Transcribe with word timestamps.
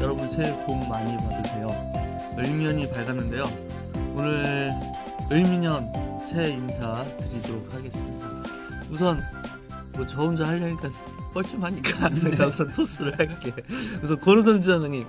여러분 0.00 0.28
새해 0.30 0.52
복 0.66 0.76
많이 0.88 1.16
받으세요. 1.16 1.68
을면이 2.38 2.90
밝았는데요. 2.92 3.44
오늘 4.14 4.70
을미년 5.30 5.90
새해 6.28 6.50
인사 6.50 7.02
드리도록 7.18 7.72
하겠습니다. 7.74 8.26
우선 8.90 9.20
뭐 9.94 10.06
저 10.06 10.22
혼자 10.22 10.46
하려니까 10.48 10.90
뻘쭘하니까 11.32 12.08
내가 12.30 12.46
우선 12.46 12.70
토스를 12.72 13.18
할게. 13.18 13.50
그래서 13.96 14.16
권우선 14.18 14.62
주장님, 14.62 15.06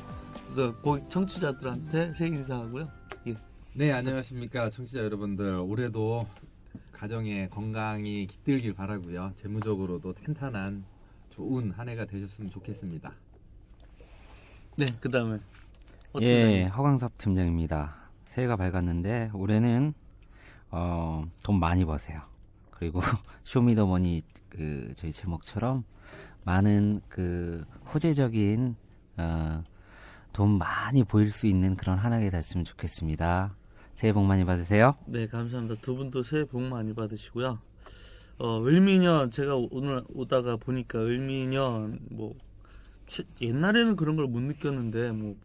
고 0.82 1.08
청취자들한테 1.10 2.14
새해 2.14 2.30
인사하고요. 2.30 2.90
예. 3.28 3.36
네, 3.74 3.92
안녕하십니까. 3.92 4.70
청취자 4.70 5.00
여러분들. 5.00 5.60
올해도 5.60 6.26
가정에 6.92 7.48
건강이 7.50 8.28
깃들길 8.28 8.74
바라고요. 8.74 9.34
재무적으로도 9.42 10.14
탄탄한 10.14 10.84
좋은 11.30 11.72
한 11.72 11.88
해가 11.90 12.06
되셨으면 12.06 12.50
좋겠습니다. 12.50 13.14
네, 14.78 14.86
그 15.00 15.10
다음에. 15.10 15.40
예, 16.22 16.66
허광섭 16.66 17.18
팀장입니다. 17.18 17.96
새해가 18.28 18.56
밝았는데 18.56 19.32
올해는 19.34 19.94
어, 20.70 21.24
돈 21.44 21.60
많이 21.60 21.86
버세요. 21.86 22.22
그리고 22.72 23.00
쇼미더머니 23.44 24.22
그 24.50 24.94
저희 24.96 25.12
제목처럼 25.12 25.84
많은 26.44 27.02
그 27.10 27.66
호재적인 27.94 28.76
어, 29.18 29.64
돈 30.34 30.58
많이 30.58 31.04
보일 31.04 31.32
수 31.32 31.48
있는 31.48 31.76
그런 31.76 31.98
한 31.98 32.14
해가 32.14 32.30
됐으면 32.30 32.64
좋겠습니다. 32.66 33.56
새해 33.94 34.14
복 34.14 34.26
많이 34.26 34.46
받으세요. 34.46 34.96
네, 35.08 35.28
감사합니다. 35.28 35.82
두 35.82 35.96
분도 35.96 36.22
새해 36.22 36.44
복 36.46 36.62
많이 36.62 36.94
받으시고요. 36.94 37.60
어, 38.40 38.64
을미년, 38.64 39.32
제가 39.32 39.56
오늘 39.72 40.04
오다가 40.14 40.56
보니까 40.58 41.00
을미년, 41.00 42.00
뭐, 42.12 42.36
최- 42.36 42.47
옛날에는 43.42 43.96
그런 43.96 44.16
걸 44.16 44.28
못 44.28 44.42
느꼈는데, 44.42 45.12
뭐, 45.12 45.36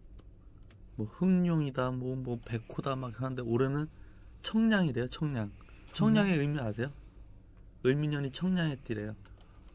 뭐, 0.97 1.07
흑룡이다, 1.07 1.91
뭐, 1.93 2.17
뭐, 2.17 2.41
백호다, 2.45 2.97
막 2.97 3.21
하는데, 3.21 3.43
올해는 3.43 3.89
청량이래요, 4.43 5.09
청량. 5.09 5.51
청량의 5.93 6.39
의미 6.39 6.59
아세요? 6.59 6.91
을미년이 7.85 8.33
청량의 8.33 8.79
띠래요. 8.85 9.15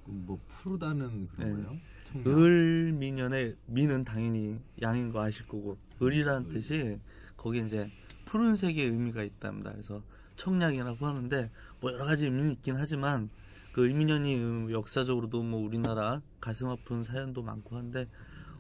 뭐 0.06 0.40
푸르다는 0.48 1.28
그런 1.28 1.50
네. 1.50 1.64
거예요? 1.64 1.78
청량. 2.12 2.34
을미년의 2.38 3.56
미는 3.66 4.04
당연히 4.04 4.60
양인 4.82 5.12
거 5.12 5.22
아실 5.22 5.46
거고 5.46 5.78
을이라는 6.02 6.48
뜻이 6.50 6.98
거기 7.36 7.60
이제 7.66 7.92
푸른색의 8.26 8.86
의미가 8.86 9.24
있답니다. 9.24 9.72
그래서 9.72 10.02
청량이라고 10.38 11.06
하는데 11.06 11.52
뭐 11.82 11.92
여러 11.92 12.06
가지 12.06 12.26
의미는 12.26 12.54
있긴 12.54 12.78
하지만 12.78 13.30
그 13.72 13.86
음, 13.86 14.72
역사적으로도 14.72 15.44
뭐 15.44 15.62
우리나라 15.62 16.22
가슴 16.40 16.68
아픈 16.68 17.04
사연도 17.04 17.42
많고 17.44 17.78
한데 17.78 18.08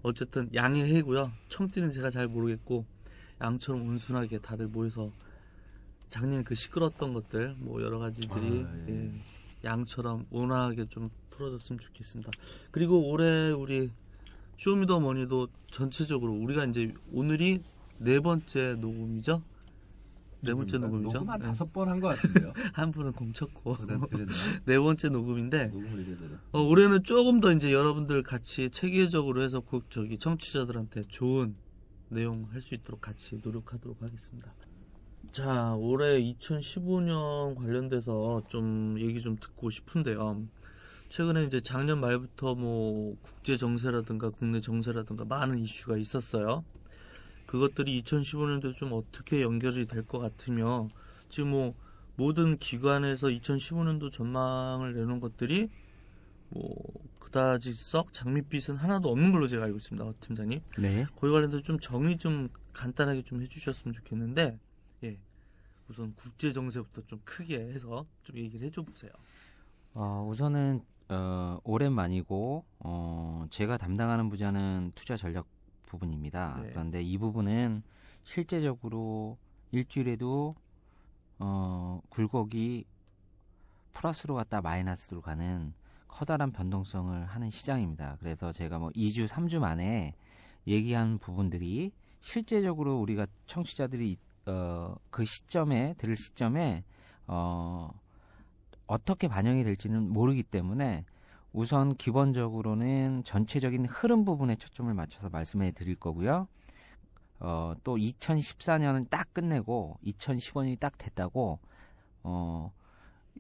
어쨌든 0.03 0.49
양의 0.53 0.93
해고요. 0.95 1.31
청띠는 1.49 1.91
제가 1.91 2.09
잘 2.09 2.27
모르겠고 2.27 2.85
양처럼 3.41 3.87
온순하게 3.87 4.39
다들 4.39 4.67
모여서 4.67 5.11
작년 6.09 6.43
그 6.43 6.55
시끄러웠던 6.55 7.13
것들 7.13 7.55
뭐 7.57 7.81
여러 7.81 7.99
가지들이 7.99 8.65
아, 8.65 8.85
예. 8.87 8.93
예, 8.93 9.11
양처럼 9.63 10.25
온화하게 10.31 10.85
좀 10.89 11.09
풀어졌으면 11.31 11.79
좋겠습니다. 11.79 12.31
그리고 12.71 13.09
올해 13.09 13.51
우리 13.51 13.91
쇼미더머니도 14.57 15.47
전체적으로 15.71 16.33
우리가 16.33 16.65
이제 16.65 16.93
오늘이 17.11 17.61
네 17.99 18.19
번째 18.19 18.75
녹음이죠. 18.79 19.41
네 20.41 20.53
번째 20.53 20.77
녹음이죠. 20.77 21.17
녹음 21.17 21.29
한 21.29 21.39
네. 21.39 21.45
다섯 21.47 21.73
번한 21.73 21.99
것 21.99 22.09
같은데요. 22.09 22.53
한 22.73 22.91
분은 22.91 23.13
공쳤고? 23.13 23.75
네 24.65 24.77
번째 24.79 25.09
녹음인데. 25.09 25.71
어, 26.51 26.61
올해는 26.61 27.03
조금 27.03 27.39
더 27.39 27.51
이제 27.51 27.71
여러분들 27.71 28.23
같이 28.23 28.69
체계적으로 28.69 29.41
해서 29.43 29.59
꼭 29.59 29.89
저기 29.89 30.17
청취자들한테 30.17 31.03
좋은 31.07 31.55
내용 32.09 32.47
할 32.51 32.61
수 32.61 32.73
있도록 32.75 33.01
같이 33.01 33.39
노력하도록 33.43 34.01
하겠습니다. 34.01 34.53
자, 35.31 35.73
올해 35.75 36.19
2015년 36.21 37.55
관련돼서 37.55 38.41
좀 38.47 38.97
얘기 38.99 39.21
좀 39.21 39.35
듣고 39.35 39.69
싶은데요. 39.69 40.43
최근에 41.09 41.45
이제 41.45 41.61
작년 41.61 41.99
말부터 41.99 42.55
뭐 42.55 43.15
국제 43.21 43.55
정세라든가 43.57 44.29
국내 44.29 44.59
정세라든가 44.61 45.25
많은 45.25 45.57
이슈가 45.59 45.97
있었어요. 45.97 46.63
그것들이 47.47 48.03
2015년도에 48.03 48.75
좀 48.75 48.93
어떻게 48.93 49.41
연결이 49.41 49.87
될 49.87 50.03
것 50.05 50.19
같으며 50.19 50.89
지금 51.29 51.49
뭐 51.51 51.73
모든 52.15 52.57
기관에서 52.57 53.27
2015년도 53.27 54.11
전망을 54.11 54.93
내놓은 54.93 55.19
것들이 55.19 55.69
뭐 56.49 56.75
그다지 57.19 57.73
썩 57.73 58.13
장밋빛은 58.13 58.77
하나도 58.77 59.09
없는 59.09 59.31
걸로 59.31 59.47
제가 59.47 59.65
알고 59.65 59.77
있습니다, 59.77 60.05
어, 60.05 60.13
팀장님. 60.21 60.61
네. 60.79 61.05
거기 61.17 61.31
관련해서 61.33 61.61
좀 61.61 61.77
정리 61.79 62.17
좀 62.17 62.47
간단하게 62.73 63.23
좀 63.23 63.41
해주셨으면 63.41 63.93
좋겠는데, 63.93 64.57
예. 65.03 65.19
우선 65.89 66.13
국제 66.15 66.53
정세부터 66.53 67.01
좀 67.05 67.19
크게 67.25 67.59
해서 67.59 68.05
좀 68.23 68.37
얘기를 68.37 68.65
해줘 68.67 68.81
보세요. 68.81 69.11
어, 69.93 70.25
우선은 70.29 70.81
어, 71.09 71.59
오랜만이고 71.63 72.65
어, 72.79 73.45
제가 73.51 73.77
담당하는 73.77 74.29
부자는 74.29 74.91
투자 74.95 75.15
전략 75.17 75.47
부분입니다. 75.87 76.59
네. 76.61 76.69
그런데 76.69 77.01
이 77.01 77.17
부분은 77.17 77.81
실제적으로 78.23 79.37
일주일에도 79.71 80.55
어, 81.39 82.01
굴곡이 82.09 82.85
플러스로 83.93 84.35
갔다 84.35 84.61
마이너스로 84.61 85.21
가는 85.21 85.73
커다란 86.07 86.51
변동성을 86.51 87.25
하는 87.25 87.49
시장입니다. 87.49 88.17
그래서 88.19 88.51
제가 88.51 88.79
뭐 88.79 88.89
2주, 88.91 89.27
3주 89.27 89.59
만에 89.59 90.13
얘기한 90.67 91.17
부분들이 91.17 91.91
실제적으로 92.19 92.99
우리가 92.99 93.25
청취자들이 93.47 94.17
어, 94.45 94.95
그 95.09 95.25
시점에 95.25 95.95
들을 95.97 96.15
시점에 96.15 96.83
어, 97.27 97.91
어떻게 98.85 99.27
반영이 99.27 99.63
될지는 99.63 100.09
모르기 100.09 100.43
때문에 100.43 101.03
우선 101.57 101.95
기본적으로는 101.95 103.23
전체적인 103.23 103.87
흐름 103.87 104.25
부분에 104.25 104.57
초점을 104.57 104.93
맞춰서 104.93 105.27
말씀해 105.29 105.71
드릴 105.71 105.95
거고요. 105.95 106.47
어, 107.39 107.73
또 107.83 107.95
2014년은 107.97 109.09
딱 109.09 109.33
끝내고 109.33 109.97
2015년이 110.05 110.79
딱 110.79 110.99
됐다고 110.99 111.57
어, 112.21 112.71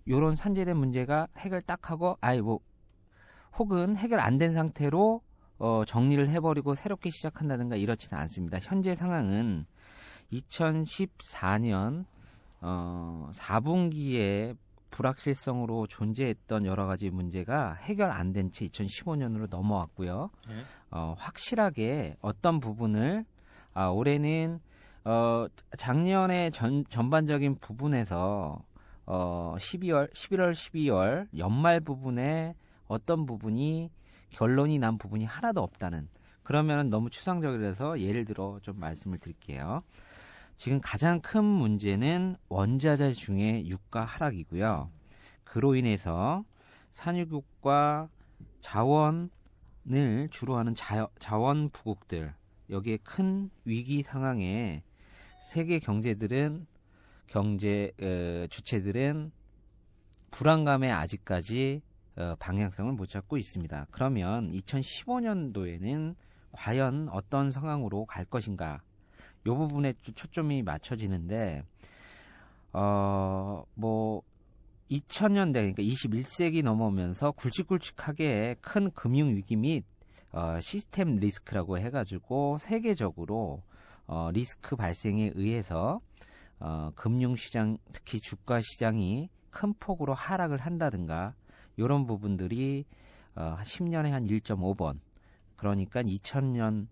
요런 0.07 0.35
산재된 0.35 0.75
문제가 0.77 1.27
해결 1.37 1.61
딱 1.61 1.91
하고 1.91 2.17
아이 2.19 2.41
뭐 2.41 2.59
혹은 3.59 3.95
해결 3.95 4.19
안 4.19 4.39
된 4.39 4.55
상태로 4.55 5.21
어, 5.59 5.83
정리를 5.85 6.27
해버리고 6.27 6.73
새롭게 6.73 7.11
시작한다든가 7.11 7.75
이렇지는 7.75 8.19
않습니다. 8.21 8.57
현재 8.59 8.95
상황은 8.95 9.67
2014년 10.33 12.05
어, 12.61 13.29
4분기에 13.35 14.57
불확실성으로 14.91 15.87
존재했던 15.87 16.65
여러 16.65 16.85
가지 16.87 17.09
문제가 17.09 17.73
해결 17.73 18.11
안 18.11 18.33
된 18.33 18.51
채 18.51 18.67
2015년으로 18.67 19.49
넘어왔고요. 19.49 20.29
네. 20.47 20.55
어, 20.91 21.15
확실하게 21.17 22.17
어떤 22.21 22.59
부분을 22.59 23.25
아, 23.73 23.87
올해는 23.87 24.59
어, 25.03 25.45
작년에 25.77 26.49
전, 26.51 26.83
전반적인 26.89 27.55
부분에서 27.59 28.59
어, 29.05 29.55
12월, 29.57 30.11
11월, 30.13 30.51
12월 30.51 31.27
연말 31.37 31.79
부분에 31.79 32.55
어떤 32.87 33.25
부분이 33.25 33.89
결론이 34.31 34.79
난 34.79 34.97
부분이 34.97 35.25
하나도 35.25 35.61
없다는 35.61 36.09
그러면 36.43 36.89
너무 36.89 37.09
추상적이라서 37.09 37.99
예를 38.01 38.25
들어 38.25 38.59
좀 38.61 38.79
말씀을 38.79 39.17
드릴게요. 39.19 39.81
지금 40.57 40.81
가장 40.81 41.21
큰 41.21 41.43
문제는 41.43 42.35
원자재 42.49 43.13
중에 43.13 43.67
유가 43.67 44.03
하락이고요. 44.03 44.89
그로 45.43 45.75
인해서 45.75 46.43
산유국과 46.89 48.09
자원을 48.59 49.29
주로 50.31 50.57
하는 50.57 50.73
자, 50.73 51.07
자원 51.19 51.69
부국들 51.69 52.33
여기에 52.71 52.97
큰 53.03 53.51
위기 53.65 54.01
상황에 54.01 54.83
세계 55.47 55.79
경제들은 55.79 56.65
경제 57.27 57.91
어, 58.01 58.47
주체들은 58.49 59.31
불안감에 60.31 60.91
아직까지 60.91 61.81
어, 62.17 62.35
방향성을 62.39 62.91
못 62.93 63.07
잡고 63.07 63.37
있습니다. 63.37 63.87
그러면 63.91 64.51
2015년도에는 64.51 66.15
과연 66.51 67.09
어떤 67.09 67.51
상황으로 67.51 68.05
갈 68.05 68.25
것인가? 68.25 68.81
요 69.47 69.55
부분에 69.55 69.93
좀 70.03 70.13
초점이 70.13 70.61
맞춰지는데 70.61 71.63
어뭐 72.73 74.21
2000년대 74.91 75.53
그러니까 75.53 75.83
21세기 75.83 76.63
넘어오면서 76.63 77.31
굵직굵직하게 77.31 78.57
큰 78.61 78.91
금융 78.91 79.35
위기 79.35 79.55
및 79.55 79.83
어, 80.31 80.59
시스템 80.61 81.15
리스크라고 81.15 81.79
해가지고 81.79 82.57
세계적으로 82.59 83.63
어, 84.05 84.29
리스크 84.31 84.75
발생에 84.75 85.31
의해서 85.35 85.99
어, 86.59 86.91
금융시장 86.95 87.77
특히 87.91 88.19
주가 88.19 88.59
시장이 88.61 89.29
큰 89.49 89.73
폭으로 89.79 90.13
하락을 90.13 90.59
한다든가 90.59 91.33
이런 91.77 92.05
부분들이 92.05 92.85
어, 93.35 93.57
10년에 93.63 94.11
한 94.11 94.25
1.5번 94.25 94.99
그러니까 95.55 96.03
2000년 96.03 96.87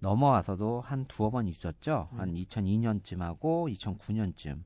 넘어와서도 0.00 0.80
한 0.80 1.04
두어 1.06 1.30
번 1.30 1.46
있었죠. 1.46 2.08
한 2.12 2.34
2002년쯤하고 2.34 3.72
2009년쯤. 3.74 4.62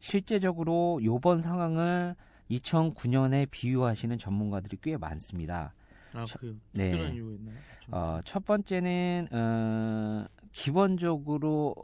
실제적으로 0.00 1.00
요번 1.04 1.42
상황을 1.42 2.16
2009년에 2.50 3.46
비유하시는 3.50 4.16
전문가들이 4.18 4.78
꽤 4.82 4.96
많습니다. 4.96 5.74
아, 6.14 6.24
저- 6.26 6.38
그래요. 6.38 6.54
네. 6.72 6.90
특별한 6.90 7.14
이유가 7.14 7.34
있나요? 7.34 7.56
좀. 7.80 7.94
어, 7.94 8.20
첫 8.24 8.44
번째는 8.44 9.28
어, 9.30 10.24
기본적으로 10.52 11.74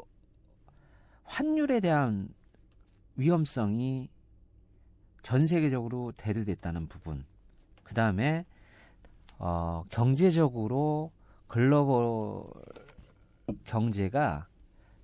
환율에 1.24 1.80
대한 1.80 2.28
위험성이 3.16 4.08
전 5.22 5.46
세계적으로 5.46 6.12
대두됐다는 6.16 6.88
부분. 6.88 7.24
그 7.84 7.94
다음에 7.94 8.44
어, 9.38 9.84
경제적으로 9.90 11.12
글로벌 11.46 12.44
경제가 13.64 14.46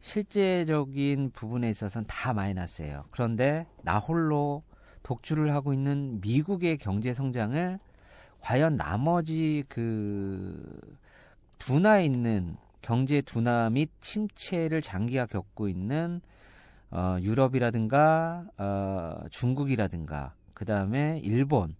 실제적인 0.01 1.31
부분에 1.33 1.71
있어서는 1.71 2.07
다 2.09 2.33
마이너스예요. 2.33 3.05
그런데 3.11 3.67
나 3.83 3.99
홀로 3.99 4.63
독주를 5.03 5.55
하고 5.55 5.73
있는 5.73 6.21
미국의 6.21 6.79
경제 6.79 7.15
성장을 7.15 7.79
과연 8.41 8.77
나머지 8.77 9.63
그 9.69 10.97
둔화에 11.59 12.05
있는 12.05 12.57
경제 12.81 13.21
둔화 13.21 13.71
및 13.71 13.91
침체를 14.01 14.81
장기화 14.81 15.27
겪고 15.27 15.69
있는 15.69 16.21
어, 16.91 17.17
유럽이라든가 17.21 18.45
어, 18.59 19.21
중국이라든가 19.31 20.35
그 20.53 20.65
다음에 20.65 21.21
일본 21.23 21.77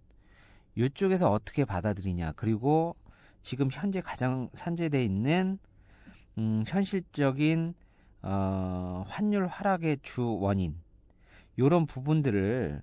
이쪽에서 0.75 1.29
어떻게 1.29 1.65
받아들이냐 1.65 2.31
그리고 2.35 2.95
지금 3.41 3.67
현재 3.71 3.99
가장 3.99 4.49
산재돼 4.53 5.03
있는 5.03 5.59
음, 6.37 6.63
현실적인 6.65 7.73
어, 8.21 9.03
환율 9.07 9.47
하락의 9.47 9.97
주 10.01 10.37
원인 10.39 10.75
이런 11.57 11.85
부분들을 11.85 12.81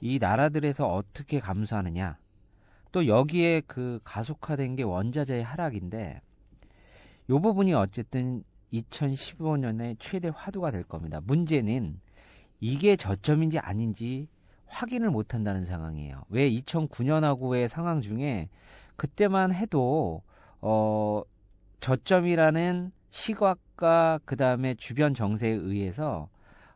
이 0.00 0.18
나라들에서 0.18 0.92
어떻게 0.92 1.40
감수하느냐 1.40 2.16
또 2.92 3.06
여기에 3.06 3.62
그 3.66 4.00
가속화된 4.04 4.76
게 4.76 4.82
원자재의 4.82 5.44
하락인데 5.44 6.20
이 7.28 7.32
부분이 7.32 7.74
어쨌든 7.74 8.42
2015년에 8.72 9.96
최대 9.98 10.30
화두가 10.34 10.70
될 10.70 10.82
겁니다. 10.82 11.20
문제는 11.22 12.00
이게 12.60 12.96
저점인지 12.96 13.58
아닌지 13.58 14.28
확인을 14.66 15.10
못 15.10 15.34
한다는 15.34 15.64
상황이에요. 15.64 16.24
왜 16.28 16.50
2009년하고의 16.50 17.68
상황 17.68 18.00
중에 18.00 18.48
그때만 18.96 19.54
해도 19.54 20.22
어 20.60 21.22
저점이라는 21.80 22.92
시각과 23.10 24.20
그 24.24 24.36
다음에 24.36 24.74
주변 24.74 25.14
정세에 25.14 25.50
의해서 25.50 26.28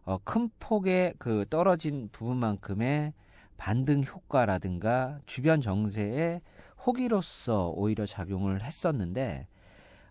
어, 0.04 0.18
큰 0.24 0.50
폭의 0.58 1.14
그 1.18 1.44
떨어진 1.48 2.08
부분만큼의 2.12 3.12
반등 3.56 4.02
효과라든가 4.04 5.20
주변 5.26 5.60
정세에 5.60 6.40
호기로서 6.84 7.72
오히려 7.76 8.06
작용을 8.06 8.62
했었는데 8.62 9.46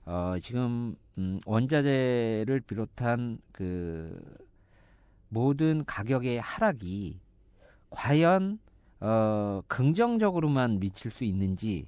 어, 0.05 0.35
지금 0.41 0.95
음, 1.17 1.39
원자재를 1.45 2.61
비롯한 2.65 3.39
그 3.51 4.19
모든 5.29 5.83
가격의 5.85 6.39
하락이 6.41 7.19
과연 7.89 8.59
어, 8.99 9.61
긍정적으로만 9.67 10.79
미칠 10.79 11.11
수 11.11 11.23
있는지 11.23 11.85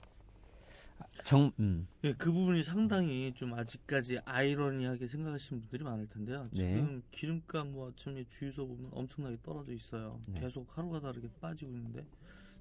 정 1.25 1.51
음, 1.60 1.88
예, 2.04 2.13
그 2.13 2.31
부분이 2.31 2.63
상당히 2.63 3.31
좀 3.36 3.54
아직까지 3.54 4.19
아이러니하게 4.25 5.07
생각하시는 5.07 5.62
분들이 5.62 5.83
많을 5.83 6.07
텐데요. 6.07 6.50
네. 6.51 6.75
지금 6.75 7.01
기름값 7.12 7.68
뭐 7.68 7.89
아침에 7.89 8.24
주유소 8.25 8.68
보면 8.68 8.89
엄청나게 8.92 9.38
떨어져 9.44 9.71
있어요. 9.74 10.19
네. 10.27 10.42
계속 10.42 10.77
하루가 10.77 11.00
다르게 11.00 11.30
빠지고 11.39 11.71
있는데 11.71 12.06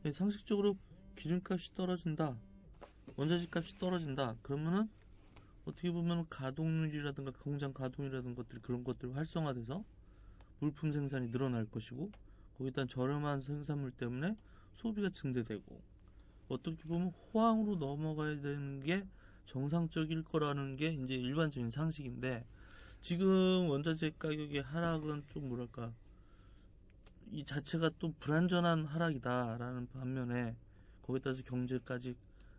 예, 0.04 0.12
상식적으로 0.12 0.76
기름값이 1.16 1.74
떨어진다, 1.74 2.36
원자재 3.16 3.48
값이 3.50 3.78
떨어진다. 3.78 4.36
그러면은 4.42 4.88
어떻게 5.64 5.90
보면 5.90 6.26
가동률이라든가 6.28 7.32
공장 7.40 7.72
가동이라든가 7.72 8.42
것들 8.42 8.60
그런 8.60 8.84
것들이 8.84 9.12
활성화돼서 9.12 9.84
물품 10.60 10.92
생산이 10.92 11.30
늘어날 11.30 11.66
것이고 11.66 12.10
거기다 12.58 12.86
저렴한 12.86 13.40
생산물 13.42 13.90
때문에 13.92 14.36
소비가 14.74 15.08
증대되고 15.08 15.82
어떻게 16.48 16.82
보면 16.84 17.12
호황으로 17.32 17.76
넘어가야 17.76 18.40
되는 18.40 18.80
게 18.80 19.04
정상적일 19.46 20.22
거라는 20.22 20.76
게 20.76 20.88
이제 20.88 21.14
일반적인 21.14 21.70
상식인데 21.70 22.44
지금 23.00 23.68
원자재 23.68 24.12
가격의 24.18 24.62
하락은 24.62 25.24
좀 25.28 25.48
뭐랄까 25.48 25.92
이 27.30 27.44
자체가 27.44 27.90
또 27.98 28.12
불안전한 28.20 28.84
하락이다라는 28.84 29.88
반면에 29.88 30.54
거기에 31.02 31.20
따라서 31.20 31.42
경제까지 31.42 32.14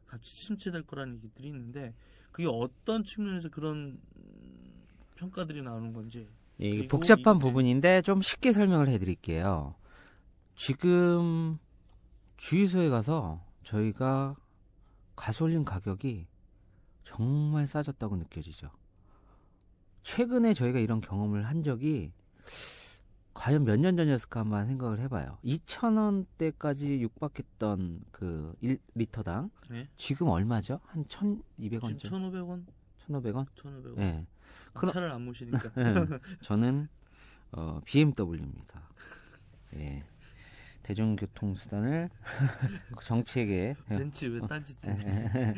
같이 0.06 0.36
침체될 0.36 0.84
거라는 0.84 1.16
얘기들이 1.16 1.48
있는데 1.50 1.94
그게 2.32 2.48
어떤 2.48 3.04
측면에서 3.04 3.50
그런 3.50 4.00
음, 4.16 4.84
평가들이 5.16 5.62
나오는 5.62 5.94
건지 5.94 6.28
예, 6.60 6.88
복잡한 6.88 7.40
부분인데 7.40 8.02
좀 8.02 8.22
쉽게 8.22 8.54
설명을 8.54 8.88
해드릴게요. 8.90 9.76
지금 10.56 11.58
주유소에 12.38 12.90
가서 12.90 13.44
저희가 13.64 14.36
가솔린 15.16 15.66
가격이 15.66 16.28
정말 17.04 17.68
싸졌다고 17.68 18.16
느껴지죠. 18.18 18.70
최근에 20.04 20.54
저희가 20.54 20.80
이런 20.80 21.02
경험을 21.02 21.46
한 21.46 21.64
적이 21.64 22.12
과연 23.34 23.64
몇 23.64 23.78
년 23.78 23.96
전이었을까 23.98 24.42
한번 24.42 24.68
생각을 24.68 25.00
해봐요. 25.00 25.38
2,000원대까지 25.44 27.00
육박했던 27.00 28.04
그 28.12 28.54
1리터당 28.62 29.50
네. 29.70 29.88
지금 29.98 30.28
얼마죠? 30.28 30.80
한 30.86 31.06
1,200원, 31.06 32.00
지금 32.00 32.32
1,500원, 32.32 32.66
1,500원? 33.08 33.48
1,500원 33.56 33.98
예. 34.00 34.26
아, 34.74 34.80
그럼- 34.80 34.94
차를 34.94 35.12
안 35.12 35.26
모시니까 35.26 35.60
예. 35.78 36.20
저는 36.42 36.88
어, 37.54 37.80
BMW입니다. 37.86 38.82
예. 39.76 40.04
대중교통 40.84 41.56
수단을 41.56 42.10
정책에 43.02 43.76
벤츠 43.88 44.26
왜 44.26 44.42
딴짓 44.48 44.78
예. 44.88 45.54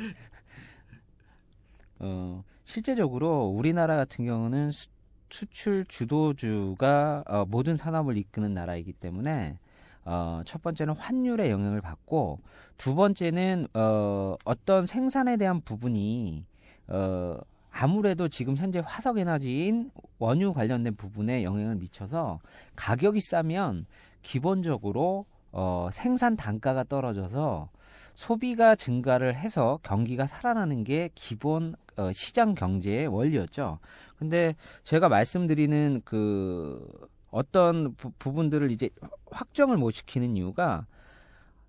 어, 2.00 2.44
실제적으로 2.63 3.48
우리나라 3.48 3.96
같은 3.96 4.25
경우는 4.25 4.72
수, 4.72 4.88
수출 5.29 5.86
주도주가 5.86 7.24
어, 7.27 7.46
모든 7.48 7.75
산업을 7.75 8.17
이끄는 8.17 8.53
나라이기 8.53 8.94
때문에 8.94 9.58
어, 10.05 10.41
첫 10.46 10.62
번째는 10.62 10.96
환율의 10.96 11.50
영향을 11.50 11.82
받고 11.82 12.39
두 12.77 12.96
번째는 12.96 13.67
어, 13.74 14.36
어떤 14.46 14.86
생산에 14.86 15.38
대한 15.38 15.62
부분이 15.62 16.46
어, 16.88 17.38
아무래도 17.72 18.29
지금 18.29 18.55
현재 18.55 18.82
화석 18.86 19.17
에너지인 19.17 19.91
원유 20.20 20.53
관련된 20.53 20.96
부분에 20.96 21.44
영향을 21.44 21.75
미쳐서 21.75 22.39
가격이 22.75 23.20
싸면 23.20 23.86
기본적으로 24.25 25.25
어, 25.51 25.89
생산 25.94 26.36
단가가 26.36 26.84
떨어져서 26.84 27.70
소비가 28.15 28.75
증가를 28.75 29.36
해서 29.36 29.79
경기가 29.84 30.25
살아나는 30.25 30.84
게 30.84 31.10
기본 31.15 31.75
어, 31.96 32.12
시장 32.12 32.55
경제의 32.55 33.08
원리였죠. 33.08 33.79
근데 34.17 34.55
제가 34.84 35.10
말씀드리는 35.10 36.01
그 36.03 37.08
어떤 37.29 37.94
부, 37.96 38.12
부분들을 38.17 38.72
이제 38.72 38.89
확정을 39.32 39.77
못 39.77 39.91
시키는 39.91 40.36
이유가 40.38 40.86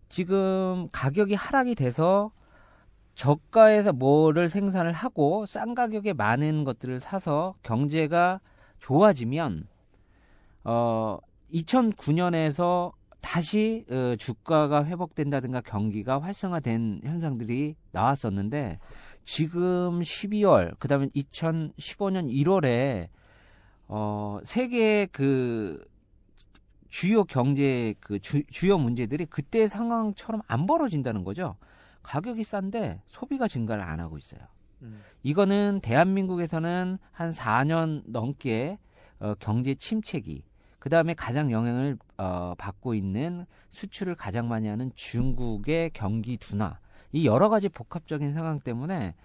지금 0.09 0.89
가격이 0.93 1.35
하락이 1.35 1.75
돼서 1.75 2.31
저가에서 3.15 3.93
뭐를 3.93 4.49
생산을 4.49 4.93
하고 4.93 5.47
싼 5.47 5.75
가격에 5.75 6.13
많은 6.13 6.65
것들을 6.65 7.01
사서 7.01 7.55
경제가 7.63 8.41
좋아지면 8.79 9.67
어 10.65 11.19
2009년에서 11.53 12.93
다시 13.21 13.85
어, 13.91 14.15
주가가 14.17 14.85
회복된다든가 14.85 15.61
경기가 15.63 16.21
활성화된 16.21 17.01
현상들이 17.03 17.75
나왔었는데 17.91 18.79
지금 19.25 20.01
12월 20.01 20.79
그다음에 20.79 21.09
2015년 21.09 22.31
1월에 22.33 23.09
어, 23.89 24.39
세계 24.45 25.07
그 25.07 25.85
주요 26.89 27.25
경제 27.25 27.95
그 28.01 28.21
주, 28.21 28.43
주요 28.45 28.79
문제들이 28.79 29.27
그때 29.27 29.69
상황처럼 29.69 30.43
안 30.47 30.67
벌어진다는 30.67 31.25
거죠. 31.25 31.57
가격이 32.03 32.45
싼데 32.45 33.03
소비가 33.07 33.49
증가를 33.49 33.83
안 33.83 33.99
하고 33.99 34.17
있어요. 34.17 34.41
음. 34.83 35.03
이거는 35.23 35.81
대한민국에서는 35.83 36.99
한 37.11 37.31
4년 37.31 38.03
넘게 38.07 38.79
어, 39.19 39.35
경제 39.41 39.75
침체기, 39.75 40.45
그 40.87 40.91
다음에 40.91 41.15
가장 41.15 41.51
영향을 41.51 41.99
어, 42.17 42.55
받고 42.57 42.95
있는 42.95 43.45
수출을 43.71 44.15
가장 44.15 44.47
많이 44.47 44.69
하는 44.69 44.93
중국의 44.95 45.91
경기 45.93 46.37
둔화, 46.37 46.79
이 47.11 47.27
여러 47.27 47.49
가지 47.49 47.69
복합적인 47.69 48.33
상황 48.33 48.61
때문에 48.61 49.17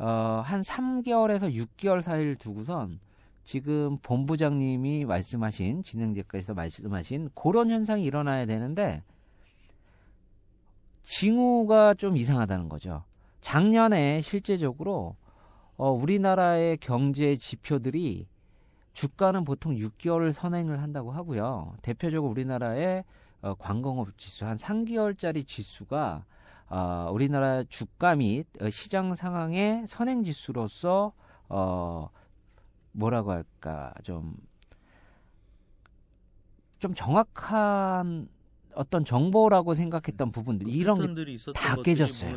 어, 0.00 0.42
한 0.44 0.62
3개월에서 0.62 1.54
6개월 1.54 2.02
사이를 2.02 2.34
두고선 2.34 2.98
지금 3.44 3.98
본부장님이 3.98 5.04
말씀하신 5.04 5.84
진행자께서 5.84 6.54
말씀하신 6.54 7.30
그런 7.36 7.70
현상이 7.70 8.02
일어나야 8.02 8.44
되는데 8.44 9.04
징후가 11.04 11.94
좀 11.94 12.16
이상하다는 12.16 12.68
거죠. 12.68 13.04
작년에 13.42 14.22
실제적으로 14.22 15.14
어, 15.76 15.88
우리나라의 15.88 16.78
경제 16.78 17.36
지표들이 17.36 18.26
주가는 19.00 19.44
보통 19.44 19.76
6개월을 19.76 20.32
선행을 20.32 20.80
한다고 20.80 21.12
하고요. 21.12 21.74
대표적으로 21.82 22.30
우리나라의 22.30 23.04
어, 23.42 23.54
관광업 23.54 24.16
지수 24.16 24.46
한 24.46 24.56
3개월짜리 24.56 25.46
지수가 25.46 26.24
어, 26.70 27.10
우리나라 27.12 27.62
주가 27.64 28.16
및 28.16 28.46
어, 28.62 28.70
시장 28.70 29.14
상황의 29.14 29.86
선행 29.86 30.24
지수로서 30.24 31.12
어, 31.50 32.08
뭐라고 32.92 33.32
할까 33.32 33.92
좀좀 34.02 34.34
정확한 36.94 38.28
어떤 38.74 39.04
정보라고 39.04 39.74
생각했던 39.74 40.32
부분들 40.32 40.68
이런 40.68 40.96
게 40.96 41.02
다 41.52 41.76
깨졌어요. 41.82 42.30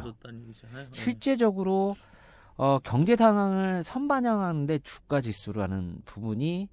네. 0.73 0.87
실제적으로 0.91 1.95
어, 2.59 2.77
경제 2.79 3.15
상황을 3.15 3.85
선반영하는데 3.85 4.79
주가 4.79 5.21
지수라는 5.21 6.01
부분이 6.03 6.67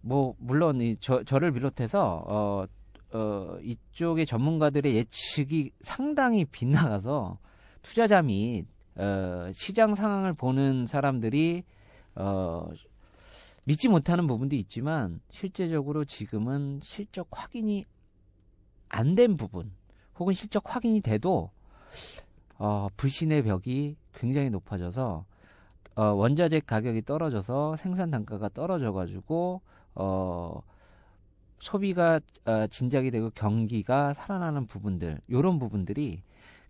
뭐 0.00 0.34
물론 0.38 0.80
이 0.80 0.96
저, 0.98 1.22
저를 1.22 1.52
비롯해서 1.52 2.24
어, 2.26 2.66
어, 3.16 3.58
이쪽의 3.62 4.26
전문가들의 4.26 4.96
예측이 4.96 5.70
상당히 5.80 6.44
빗나가서 6.44 7.38
투자자 7.82 8.20
및 8.20 8.66
어, 8.96 9.48
시장 9.54 9.94
상황을 9.94 10.32
보는 10.32 10.86
사람들이 10.86 11.62
어, 12.16 12.68
믿지 13.62 13.86
못하는 13.86 14.26
부분도 14.26 14.56
있지만 14.56 15.20
실제적으로 15.30 16.04
지금은 16.04 16.80
실적 16.82 17.28
확인이 17.30 17.84
안 18.88 19.14
된 19.14 19.36
부분 19.36 19.70
혹은 20.18 20.34
실적 20.34 20.64
확인이 20.66 21.00
돼도 21.00 21.52
어, 22.58 22.88
불신의 22.96 23.44
벽이 23.44 23.96
굉장히 24.14 24.50
높아져서 24.50 25.24
어, 25.94 26.02
원자재 26.02 26.60
가격이 26.66 27.02
떨어져서 27.02 27.76
생산 27.76 28.10
단가가 28.10 28.48
떨어져가지고 28.48 29.62
어, 29.94 30.62
소비가 31.60 32.20
어, 32.44 32.66
진작이 32.68 33.10
되고 33.10 33.30
경기가 33.30 34.14
살아나는 34.14 34.66
부분들 34.66 35.20
이런 35.28 35.58
부분들이 35.58 36.22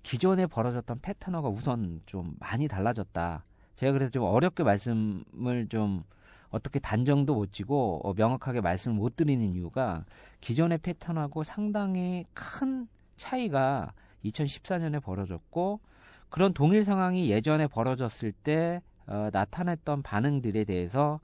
기존에 0.03 0.47
벌어졌던 0.47 1.01
패턴하고 1.01 1.51
우선 1.51 2.01
좀 2.07 2.35
많이 2.39 2.69
달라졌다. 2.69 3.45
제가 3.75 3.93
그래서 3.93 4.11
좀 4.11 4.25
어렵게 4.25 4.63
말씀을 4.63 5.67
좀 5.69 6.05
어떻게 6.51 6.79
단정도 6.79 7.35
못 7.35 7.53
지고 7.53 8.01
어, 8.03 8.15
명확하게 8.15 8.61
말씀을 8.61 8.97
못 8.97 9.17
드리는 9.17 9.55
이유가 9.55 10.05
기존의 10.41 10.79
패턴하고 10.79 11.43
상당히 11.43 12.25
큰 12.33 12.89
차이가 13.17 13.93
2014년에 14.25 15.03
벌어졌고 15.03 15.81
그런 16.29 16.53
동일 16.53 16.85
상황이 16.85 17.31
예전에 17.31 17.67
벌어졌을 17.67 18.33
때 18.33 18.81
어, 19.07 19.31
나타냈던 19.33 20.03
반응들에 20.03 20.65
대해서 20.65 21.21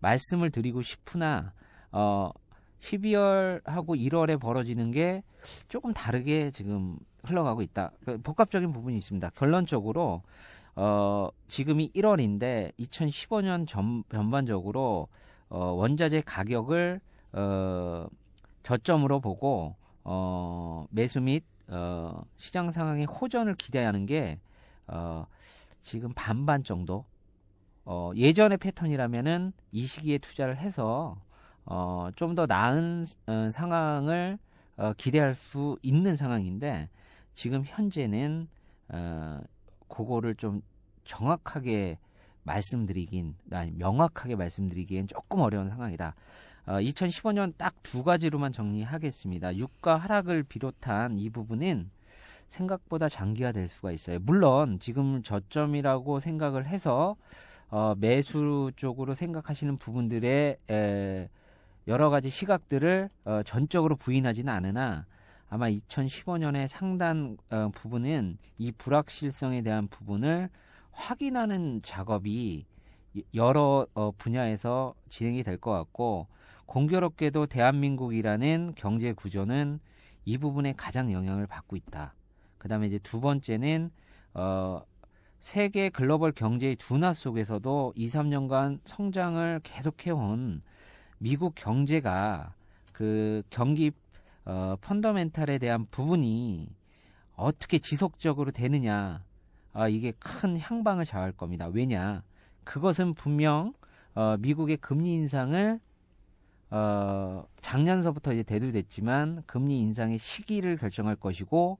말씀을 0.00 0.50
드리고 0.50 0.82
싶으나 0.82 1.52
어, 1.92 2.30
12월하고 2.78 3.98
1월에 3.98 4.40
벌어지는 4.40 4.90
게 4.90 5.22
조금 5.68 5.92
다르게 5.92 6.50
지금 6.50 6.98
흘러가고 7.24 7.62
있다. 7.62 7.92
그 8.04 8.18
복합적인 8.22 8.72
부분이 8.72 8.96
있습니다. 8.96 9.30
결론적으로 9.30 10.22
어, 10.74 11.28
지금이 11.48 11.90
1월인데 11.94 12.72
2015년 12.78 13.66
전, 13.66 14.04
전반적으로 14.10 15.08
어, 15.48 15.58
원자재 15.58 16.22
가격을 16.26 17.00
어, 17.32 18.06
저점으로 18.62 19.20
보고 19.20 19.74
어, 20.04 20.86
매수 20.90 21.20
및 21.20 21.44
어, 21.68 22.22
시장 22.36 22.70
상황의 22.70 23.06
호전을 23.06 23.54
기대하는 23.56 24.06
게 24.06 24.38
어, 24.86 25.26
지금 25.80 26.12
반반 26.14 26.62
정도. 26.64 27.04
어, 27.84 28.10
예전의 28.16 28.58
패턴이라면은 28.58 29.52
이 29.72 29.86
시기에 29.86 30.18
투자를 30.18 30.56
해서 30.58 31.16
어, 31.64 32.08
좀 32.16 32.34
더 32.34 32.46
나은 32.46 33.04
어, 33.26 33.50
상황을 33.52 34.38
어, 34.76 34.92
기대할 34.96 35.34
수 35.34 35.78
있는 35.82 36.16
상황인데 36.16 36.88
지금 37.34 37.62
현재는 37.64 38.48
어, 38.88 39.40
그거를 39.88 40.34
좀 40.34 40.62
정확하게 41.04 41.98
말씀드리긴 42.42 43.36
아니 43.50 43.72
명확하게 43.72 44.36
말씀드리기엔 44.36 45.08
조금 45.08 45.40
어려운 45.40 45.68
상황이다. 45.68 46.14
어, 46.66 46.74
2015년 46.80 47.56
딱 47.56 47.74
두 47.82 48.02
가지로만 48.02 48.52
정리하겠습니다. 48.52 49.56
유가 49.56 49.96
하락을 49.96 50.42
비롯한 50.42 51.18
이 51.18 51.30
부분은 51.30 51.90
생각보다 52.48 53.08
장기화될 53.08 53.68
수가 53.68 53.92
있어요. 53.92 54.18
물론 54.20 54.78
지금 54.80 55.22
저점이라고 55.22 56.20
생각을 56.20 56.66
해서 56.66 57.16
어, 57.68 57.94
매수 57.96 58.70
쪽으로 58.76 59.14
생각하시는 59.14 59.76
부분들의 59.78 60.56
에, 60.70 61.28
여러 61.88 62.10
가지 62.10 62.30
시각들을 62.30 63.08
어, 63.24 63.42
전적으로 63.44 63.94
부인하지는 63.96 64.52
않으나 64.52 65.06
아마 65.48 65.68
2015년의 65.70 66.66
상당 66.66 67.36
어, 67.50 67.70
부분은 67.74 68.38
이 68.58 68.72
불확실성에 68.72 69.62
대한 69.62 69.86
부분을 69.88 70.48
확인하는 70.90 71.80
작업이 71.82 72.66
여러 73.34 73.86
어, 73.94 74.10
분야에서 74.18 74.94
진행이 75.08 75.42
될 75.44 75.58
것 75.58 75.70
같고 75.72 76.26
공교롭게도 76.66 77.46
대한민국이라는 77.46 78.74
경제 78.76 79.12
구조는 79.12 79.80
이 80.24 80.38
부분에 80.38 80.74
가장 80.76 81.12
영향을 81.12 81.46
받고 81.46 81.76
있다. 81.76 82.14
그 82.58 82.68
다음에 82.68 82.88
이제 82.88 82.98
두 82.98 83.20
번째는 83.20 83.90
어, 84.34 84.82
세계 85.40 85.88
글로벌 85.88 86.32
경제의 86.32 86.76
둔화 86.76 87.12
속에서도 87.12 87.92
2, 87.94 88.06
3년간 88.06 88.80
성장을 88.84 89.60
계속해온 89.62 90.62
미국 91.18 91.54
경제가 91.54 92.54
그 92.92 93.42
경기 93.50 93.92
어, 94.44 94.76
펀더멘탈에 94.80 95.58
대한 95.58 95.86
부분이 95.86 96.68
어떻게 97.36 97.78
지속적으로 97.78 98.50
되느냐 98.50 99.24
아, 99.72 99.88
이게 99.88 100.12
큰 100.18 100.58
향방을 100.58 101.04
좌할 101.04 101.32
겁니다. 101.32 101.68
왜냐 101.72 102.22
그것은 102.64 103.14
분명 103.14 103.74
어, 104.14 104.36
미국의 104.38 104.78
금리 104.78 105.12
인상을 105.12 105.78
어, 106.70 107.44
작년서부터 107.60 108.32
이제 108.32 108.42
대두됐지만 108.42 109.44
금리 109.46 109.78
인상의 109.78 110.18
시기를 110.18 110.76
결정할 110.76 111.16
것이고 111.16 111.78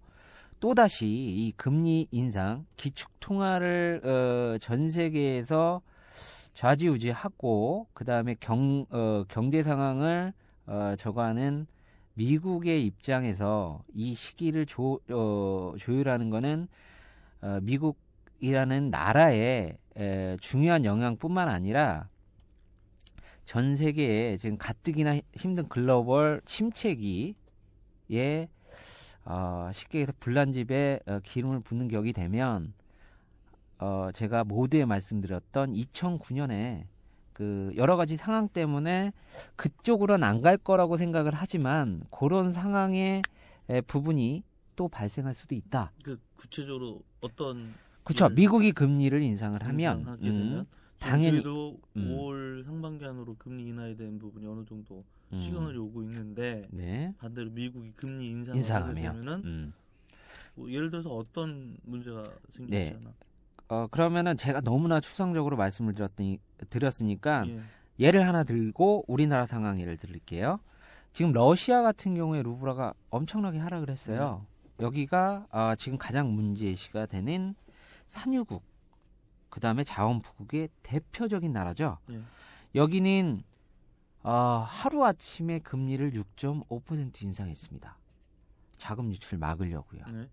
또다시 0.60 1.06
이 1.06 1.52
금리 1.56 2.08
인상 2.10 2.64
기축 2.76 3.10
통화를 3.20 4.00
어, 4.04 4.58
전 4.58 4.88
세계에서 4.88 5.82
좌지우지하고 6.54 7.86
그 7.92 8.04
다음에 8.04 8.36
경 8.40 8.86
어, 8.90 9.24
경제 9.28 9.62
상황을 9.62 10.32
어, 10.66 10.94
저거하는 10.96 11.66
미국의 12.14 12.86
입장에서 12.86 13.82
이 13.92 14.14
시기를 14.14 14.64
조, 14.64 15.00
어, 15.10 15.74
조율하는 15.78 16.30
것은 16.30 16.66
어, 17.42 17.58
미국이라는 17.62 18.90
나라의 18.90 19.76
에, 19.98 20.36
중요한 20.40 20.84
영향뿐만 20.84 21.48
아니라 21.48 22.08
전 23.46 23.76
세계에 23.76 24.36
지금 24.36 24.58
가뜩이나 24.58 25.20
힘든 25.34 25.68
글로벌 25.68 26.42
침체기에 26.44 27.34
어, 29.24 29.70
쉽게 29.72 30.00
해서 30.02 30.12
불난집에 30.20 31.00
어, 31.06 31.20
기름을 31.22 31.60
붓는 31.60 31.88
격이 31.88 32.12
되면 32.12 32.74
어, 33.78 34.10
제가 34.12 34.44
모두에 34.44 34.84
말씀드렸던 34.84 35.72
2009년에 35.74 36.84
그 37.32 37.72
여러 37.76 37.96
가지 37.96 38.16
상황 38.16 38.48
때문에 38.48 39.12
그쪽으로는 39.56 40.26
안 40.26 40.40
갈 40.40 40.56
거라고 40.56 40.96
생각을 40.96 41.32
하지만 41.34 42.02
그런 42.10 42.50
상황의 42.52 43.22
에, 43.68 43.80
부분이 43.82 44.42
또 44.74 44.88
발생할 44.88 45.34
수도 45.34 45.54
있다. 45.54 45.92
그 46.02 46.18
구체적으로 46.36 47.02
어떤 47.20 47.74
그렇죠. 48.04 48.26
음. 48.26 48.34
미국이 48.34 48.72
금리를 48.72 49.20
인상을 49.22 49.60
하면 49.62 50.18
음, 50.22 50.66
당연히 50.98 51.24
당연히 51.24 51.42
도 51.42 51.80
음. 51.96 52.10
올 52.12 52.62
상반기 52.64 53.04
안으로 53.04 53.36
금리 53.38 53.66
인하에 53.66 53.96
대한 53.96 54.18
부분이 54.18 54.46
어느 54.46 54.64
정도 54.64 55.04
음. 55.32 55.38
시그널이 55.38 55.76
오고 55.78 56.02
있는데 56.02 56.66
네. 56.70 57.12
반대로 57.18 57.50
미국이 57.50 57.92
금리 57.92 58.28
인상을 58.30 58.50
하게 58.50 58.58
인상하면. 58.58 58.94
되면은 58.94 59.42
음. 59.44 59.72
뭐 60.54 60.70
예를 60.70 60.90
들어서 60.90 61.10
어떤 61.10 61.76
문제가 61.82 62.22
생기지 62.50 62.70
네. 62.70 62.96
어, 63.68 63.86
그러면은 63.90 64.36
제가 64.36 64.60
너무나 64.60 65.00
추상적으로 65.00 65.56
말씀을 65.56 65.94
드렸더니, 65.94 66.38
드렸으니까 66.70 67.46
예. 67.48 67.60
예를 67.98 68.26
하나 68.26 68.44
들고 68.44 69.04
우리나라 69.08 69.46
상황 69.46 69.80
예를 69.80 69.96
들을게요. 69.96 70.60
지금 71.12 71.32
러시아 71.32 71.82
같은 71.82 72.14
경우에 72.14 72.42
루브라가 72.42 72.94
엄청나게 73.10 73.58
하락을 73.58 73.90
했어요. 73.90 74.46
여기가 74.80 75.46
아, 75.50 75.74
지금 75.76 75.98
가장 75.98 76.32
문제시가 76.34 77.06
되는 77.06 77.54
산유국, 78.06 78.62
그 79.56 79.60
다음에 79.60 79.84
자원부국의 79.84 80.68
대표적인 80.82 81.50
나라죠. 81.50 81.96
예. 82.10 82.20
여기는 82.74 83.42
어, 84.22 84.62
하루 84.68 85.02
아침에 85.02 85.60
금리를 85.60 86.10
6.5% 86.10 87.22
인상했습니다. 87.22 87.96
자금 88.76 89.10
유출 89.10 89.38
막으려고요. 89.38 90.02
네. 90.12 90.28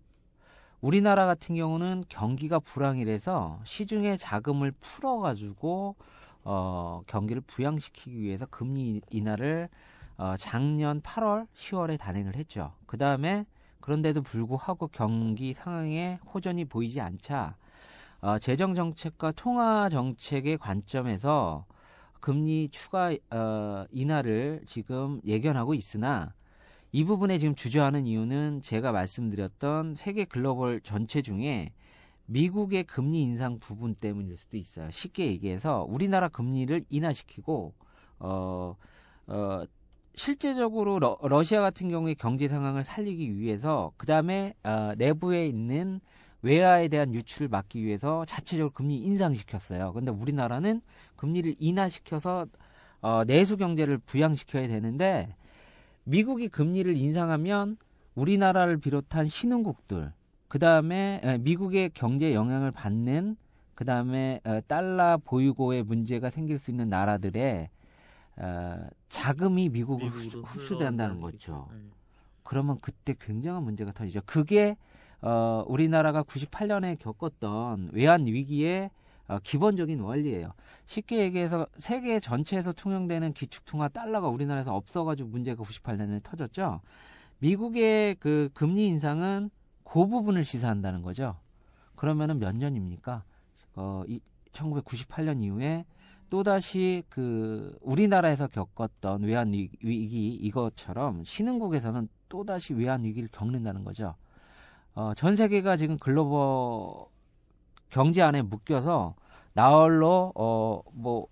우리나라 0.82 1.24
같은 1.24 1.54
경우는 1.54 2.04
경기가 2.10 2.58
불황이라서 2.58 3.60
시중에 3.64 4.18
자금을 4.18 4.72
풀어가지고 4.72 5.96
어, 6.42 7.02
경기를 7.06 7.40
부양시키기 7.46 8.20
위해서 8.20 8.44
금리 8.44 9.00
인하를 9.08 9.70
어, 10.18 10.34
작년 10.36 11.00
8월, 11.00 11.46
10월에 11.56 11.98
단행을 11.98 12.36
했죠. 12.36 12.74
그 12.84 12.98
다음에 12.98 13.46
그런데도 13.80 14.20
불구하고 14.20 14.88
경기 14.88 15.54
상황에 15.54 16.18
호전이 16.26 16.66
보이지 16.66 17.00
않자 17.00 17.56
어, 18.24 18.38
재정 18.38 18.74
정책과 18.74 19.32
통화 19.32 19.90
정책의 19.90 20.56
관점에서 20.56 21.66
금리 22.20 22.70
추가 22.70 23.14
어, 23.30 23.84
인하를 23.90 24.62
지금 24.64 25.20
예견하고 25.26 25.74
있으나 25.74 26.32
이 26.90 27.04
부분에 27.04 27.36
지금 27.36 27.54
주저하는 27.54 28.06
이유는 28.06 28.62
제가 28.62 28.92
말씀드렸던 28.92 29.94
세계 29.94 30.24
글로벌 30.24 30.80
전체 30.80 31.20
중에 31.20 31.72
미국의 32.24 32.84
금리 32.84 33.20
인상 33.20 33.58
부분 33.58 33.94
때문일 33.94 34.38
수도 34.38 34.56
있어요. 34.56 34.90
쉽게 34.90 35.26
얘기해서 35.26 35.84
우리나라 35.86 36.28
금리를 36.28 36.82
인하시키고 36.88 37.74
어, 38.20 38.76
어, 39.26 39.64
실제적으로 40.14 40.98
러, 40.98 41.42
시아 41.42 41.60
같은 41.60 41.90
경우에 41.90 42.14
경제 42.14 42.48
상황을 42.48 42.84
살리기 42.84 43.38
위해서 43.38 43.92
그 43.98 44.06
다음에 44.06 44.54
어, 44.62 44.94
내부에 44.96 45.46
있는 45.46 46.00
외화에 46.44 46.88
대한 46.88 47.14
유출을 47.14 47.48
막기 47.48 47.82
위해서 47.82 48.24
자체적으로 48.26 48.70
금리 48.70 48.98
인상시켰어요. 48.98 49.92
근데 49.94 50.10
우리나라는 50.10 50.82
금리를 51.16 51.54
인하시켜서 51.58 52.46
어, 53.00 53.24
내수 53.24 53.56
경제를 53.56 53.98
부양시켜야 53.98 54.68
되는데 54.68 55.34
미국이 56.04 56.48
금리를 56.48 56.94
인상하면 56.96 57.78
우리나라를 58.14 58.76
비롯한 58.76 59.26
신흥국들, 59.28 60.12
그 60.48 60.58
다음에 60.58 61.38
미국의 61.40 61.90
경제 61.94 62.32
영향을 62.34 62.70
받는, 62.70 63.36
그 63.74 63.84
다음에 63.84 64.40
달러 64.68 65.18
보유고의 65.24 65.82
문제가 65.82 66.30
생길 66.30 66.58
수 66.58 66.70
있는 66.70 66.88
나라들의 66.88 67.68
어, 68.36 68.86
자금이 69.08 69.68
미국으로 69.70 70.10
흡수, 70.10 70.42
된다는 70.78 71.16
흘러간다는 71.16 71.20
거죠. 71.20 71.68
예. 71.72 71.78
그러면 72.42 72.78
그때 72.80 73.14
굉장한 73.18 73.62
문제가 73.62 73.92
터지죠. 73.92 74.20
그게 74.26 74.76
어, 75.26 75.64
우리나라가 75.66 76.22
98년에 76.22 76.98
겪었던 76.98 77.90
외환 77.92 78.26
위기의 78.26 78.90
어, 79.26 79.38
기본적인 79.42 80.00
원리예요. 80.00 80.52
쉽게 80.84 81.20
얘기해서 81.20 81.66
세계 81.78 82.20
전체에서 82.20 82.72
통용되는 82.74 83.32
기축통화 83.32 83.88
달러가 83.88 84.28
우리나라에서 84.28 84.74
없어가지고 84.76 85.30
문제가 85.30 85.62
98년에 85.62 86.22
터졌죠. 86.22 86.82
미국의 87.38 88.16
그 88.16 88.50
금리 88.52 88.86
인상은 88.86 89.48
그 89.82 90.06
부분을 90.06 90.44
시사한다는 90.44 91.00
거죠. 91.00 91.36
그러면은 91.96 92.38
몇 92.38 92.54
년입니까? 92.54 93.24
어, 93.76 94.02
이, 94.06 94.20
1998년 94.52 95.42
이후에 95.42 95.86
또다시 96.28 97.02
그 97.08 97.74
우리나라에서 97.80 98.46
겪었던 98.48 99.22
외환 99.22 99.54
위- 99.54 99.70
위기 99.82 100.34
이것처럼 100.34 101.24
신흥국에서는 101.24 102.08
또다시 102.28 102.74
외환 102.74 103.04
위기를 103.04 103.30
겪는다는 103.32 103.84
거죠. 103.84 104.14
어, 104.94 105.12
전 105.14 105.34
세계가 105.34 105.76
지금 105.76 105.98
글로벌 105.98 107.06
경제 107.90 108.22
안에 108.22 108.42
묶여서 108.42 109.14
나홀로 109.52 110.32
어, 110.34 110.82
뭐 110.92 111.26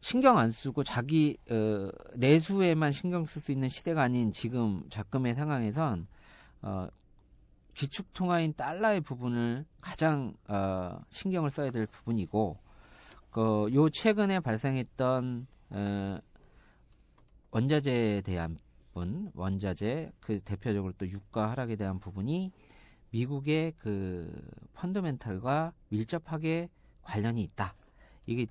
신경 0.00 0.38
안 0.38 0.50
쓰고 0.50 0.82
자기 0.82 1.36
어, 1.50 1.90
내수에만 2.14 2.92
신경 2.92 3.26
쓸 3.26 3.42
수 3.42 3.52
있는 3.52 3.68
시대가 3.68 4.02
아닌 4.02 4.32
지금 4.32 4.84
작금의 4.88 5.34
상황에선 5.34 6.06
어, 6.62 6.88
기축 7.74 8.12
통화인 8.14 8.54
달러의 8.54 9.02
부분을 9.02 9.66
가장 9.82 10.34
어, 10.48 10.98
신경을 11.10 11.50
써야 11.50 11.70
될 11.70 11.86
부분이고 11.86 12.58
그, 13.30 13.68
요 13.72 13.90
최근에 13.90 14.40
발생했던 14.40 15.46
어, 15.70 16.18
원자재에 17.50 18.22
대한 18.22 18.58
부분, 18.92 19.30
원자재 19.34 20.12
그 20.20 20.40
대표적으로 20.40 20.92
또 20.98 21.08
유가 21.08 21.50
하락에 21.50 21.76
대한 21.76 21.98
부분이 21.98 22.52
미국의 23.10 23.74
그 23.78 24.32
펀더멘탈과 24.74 25.72
밀접하게 25.88 26.68
관련이 27.02 27.42
있다. 27.42 27.74
이게 28.26 28.46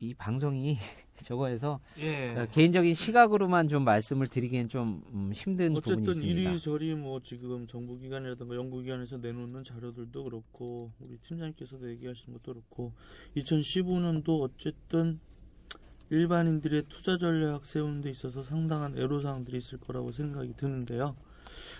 이 0.00 0.14
방송이 0.14 0.78
저거에서 1.22 1.78
예. 1.98 2.34
어, 2.34 2.46
개인적인 2.46 2.94
시각으로만 2.94 3.68
좀 3.68 3.84
말씀을 3.84 4.26
드리기엔 4.26 4.68
좀 4.70 5.02
음, 5.12 5.30
힘든 5.34 5.74
부분이 5.74 5.94
어쨌든 6.06 6.14
있습니다. 6.14 6.50
이리저리 6.50 6.94
뭐 6.94 7.20
지금 7.20 7.66
정부기관이라든가 7.66 8.56
연구기관에서 8.56 9.18
내놓는 9.18 9.62
자료들도 9.62 10.24
그렇고 10.24 10.90
우리 11.00 11.18
팀장님께서도 11.18 11.90
얘기하신 11.90 12.32
것도 12.32 12.54
그렇고 12.54 12.94
2015년도 13.36 14.40
어쨌든 14.40 15.20
일반인들의 16.10 16.84
투자 16.88 17.16
전략 17.18 17.64
세우는 17.64 18.00
데 18.02 18.10
있어서 18.10 18.42
상당한 18.42 18.96
애로사항들이 18.98 19.56
있을 19.58 19.78
거라고 19.78 20.12
생각이 20.12 20.54
드는데요. 20.56 21.16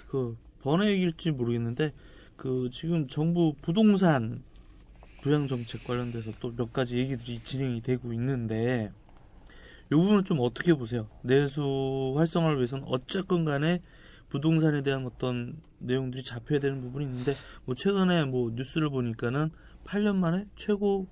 그 0.09 0.37
번외일지 0.62 1.33
모르겠는데 1.33 1.93
그 2.37 2.71
지금 2.73 3.07
정부 3.09 3.55
부동산 3.61 4.43
부양 5.23 5.49
정책 5.49 5.85
관련돼서 5.85 6.33
또 6.40 6.53
몇 6.57 6.73
가지 6.73 6.99
얘기들이 6.99 7.40
진행이 7.45 7.83
되고 7.83 8.12
있는데 8.12 8.93
이 9.93 9.95
부분은 9.95 10.25
좀 10.25 10.38
어떻게 10.40 10.73
보세요? 10.75 11.09
내수 11.23 12.14
활성화를 12.16 12.57
위해서는 12.59 12.85
어쨌건 12.87 13.45
간에 13.45 13.83
부동산에 14.29 14.83
대한 14.83 15.05
어떤 15.05 15.61
내용들이 15.79 16.23
잡혀야 16.23 16.61
되는 16.61 16.81
부분이 16.81 17.05
있는데 17.05 17.35
뭐 17.64 17.75
최근에 17.75 18.25
뭐 18.27 18.53
뉴스를 18.55 18.88
보니까는 18.90 19.51
8년 19.85 20.16
만에 20.16 20.47
최고 20.55 21.09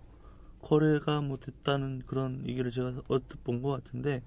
거래가 0.62 1.20
뭐 1.20 1.38
됐다는 1.38 2.02
그런 2.06 2.44
얘기를 2.46 2.70
제가 2.70 3.02
언뜻 3.08 3.42
본 3.44 3.62
것 3.62 3.70
같은데 3.70 4.22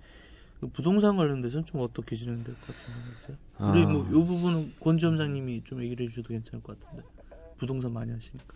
그 0.60 0.68
부동산 0.68 1.18
관련돼서는 1.18 1.66
좀 1.66 1.82
어떻게 1.82 2.16
진행될 2.16 2.54
것 2.56 2.68
같은지 2.68 3.38
우리 3.60 3.84
아. 3.84 3.88
뭐이 3.88 4.26
부분은 4.26 4.74
권 4.80 4.98
지점장님이 4.98 5.64
좀 5.64 5.82
얘기를 5.84 6.06
해주셔도 6.06 6.30
괜찮을 6.30 6.62
것 6.64 6.80
같은데 6.80 7.04
부동산 7.58 7.92
많이 7.94 8.12
하시니까 8.12 8.56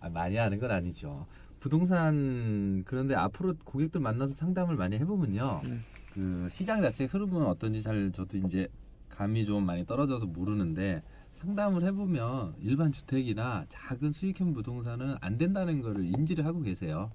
아, 0.00 0.08
많이 0.08 0.36
하는 0.36 0.58
건 0.58 0.70
아니죠. 0.70 1.26
부동산 1.58 2.82
그런데 2.86 3.14
앞으로 3.14 3.54
고객들 3.64 4.00
만나서 4.00 4.32
상담을 4.34 4.76
많이 4.76 4.96
해보면요. 4.98 5.62
네. 5.68 5.78
그 6.14 6.48
시장 6.50 6.80
자체 6.80 7.04
흐름은 7.04 7.44
어떤지 7.46 7.82
잘 7.82 8.10
저도 8.12 8.38
이제 8.38 8.66
감이 9.10 9.44
좀 9.44 9.64
많이 9.66 9.84
떨어져서 9.84 10.26
모르는데 10.26 11.02
상담을 11.40 11.82
해보면 11.84 12.54
일반 12.60 12.92
주택이나 12.92 13.64
작은 13.68 14.12
수익형 14.12 14.52
부동산은 14.52 15.16
안 15.20 15.38
된다는 15.38 15.80
거를 15.80 16.04
인지를 16.04 16.44
하고 16.44 16.60
계세요. 16.60 17.10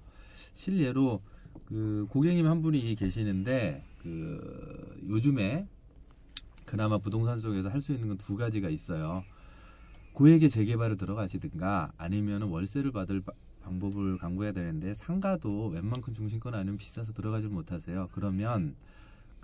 실례로 0.54 1.22
그 1.66 2.06
고객님 2.10 2.46
한 2.46 2.60
분이 2.60 2.94
계시는데 2.96 3.84
그 4.02 5.00
요즘에 5.08 5.66
그나마 6.64 6.98
부동산 6.98 7.40
쪽에서 7.40 7.68
할 7.68 7.80
수 7.80 7.92
있는 7.92 8.08
건 8.08 8.18
두 8.18 8.36
가지가 8.36 8.68
있어요. 8.68 9.22
고액의 10.14 10.48
재개발을 10.48 10.96
들어가시든가 10.96 11.92
아니면 11.96 12.42
월세를 12.42 12.90
받을 12.90 13.20
바- 13.20 13.32
방법을 13.62 14.18
강구해야 14.18 14.52
되는데 14.52 14.94
상가도 14.94 15.68
웬만큼 15.68 16.14
중심권 16.14 16.54
아니면 16.54 16.78
비싸서 16.78 17.12
들어가지 17.12 17.46
못하세요. 17.48 18.08
그러면 18.12 18.74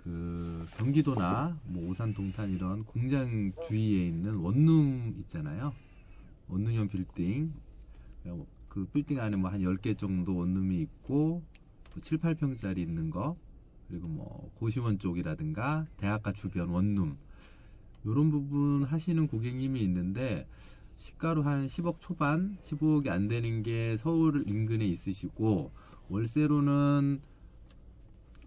그 0.03 0.65
경기도나 0.77 1.57
뭐 1.65 1.89
오산 1.89 2.13
동탄 2.13 2.49
이런 2.51 2.83
공장 2.83 3.53
주위에 3.67 4.07
있는 4.07 4.35
원룸 4.35 5.15
있잖아요. 5.19 5.73
원룸형 6.49 6.89
빌딩. 6.89 7.53
그 8.67 8.85
빌딩 8.87 9.19
안에 9.19 9.37
뭐 9.37 9.49
한 9.49 9.61
10개 9.61 9.97
정도 9.97 10.35
원룸이 10.35 10.81
있고 10.81 11.41
뭐 11.93 12.01
7, 12.01 12.17
8평짜리 12.17 12.79
있는 12.79 13.09
거. 13.09 13.37
그리고 13.87 14.07
뭐 14.07 14.51
고시원 14.55 14.99
쪽이라든가 14.99 15.85
대학가 15.97 16.33
주변 16.33 16.69
원룸. 16.69 17.17
이런 18.03 18.29
부분 18.29 18.83
하시는 18.83 19.27
고객님이 19.27 19.81
있는데 19.83 20.47
시가로 20.97 21.43
한 21.43 21.67
10억 21.67 21.99
초반, 21.99 22.57
15억이 22.63 23.07
안 23.07 23.27
되는 23.29 23.63
게 23.63 23.95
서울 23.97 24.43
인근에 24.47 24.85
있으시고 24.85 25.71
월세로는 26.09 27.21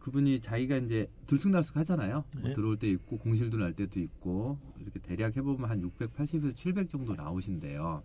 그분이 0.07 0.41
자기가 0.41 0.77
이제 0.77 1.11
들쑥날쑥 1.27 1.77
하잖아요. 1.79 2.23
뭐 2.35 2.43
네. 2.45 2.55
들어올 2.55 2.77
때 2.77 2.89
있고 2.89 3.19
공실도 3.19 3.57
날 3.57 3.73
때도 3.73 3.99
있고 3.99 4.57
이렇게 4.81 5.01
대략 5.01 5.37
해보면 5.37 5.69
한 5.69 5.83
680에서 5.83 6.55
700 6.55 6.89
정도 6.89 7.17
나오신대요. 7.17 8.05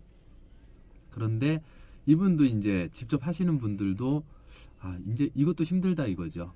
그런데 1.10 1.62
이분도 2.06 2.44
이제 2.44 2.88
직접 2.92 3.24
하시는 3.24 3.56
분들도 3.56 4.24
아 4.80 4.98
이제 5.12 5.30
이것도 5.36 5.62
힘들다 5.62 6.06
이거죠. 6.06 6.52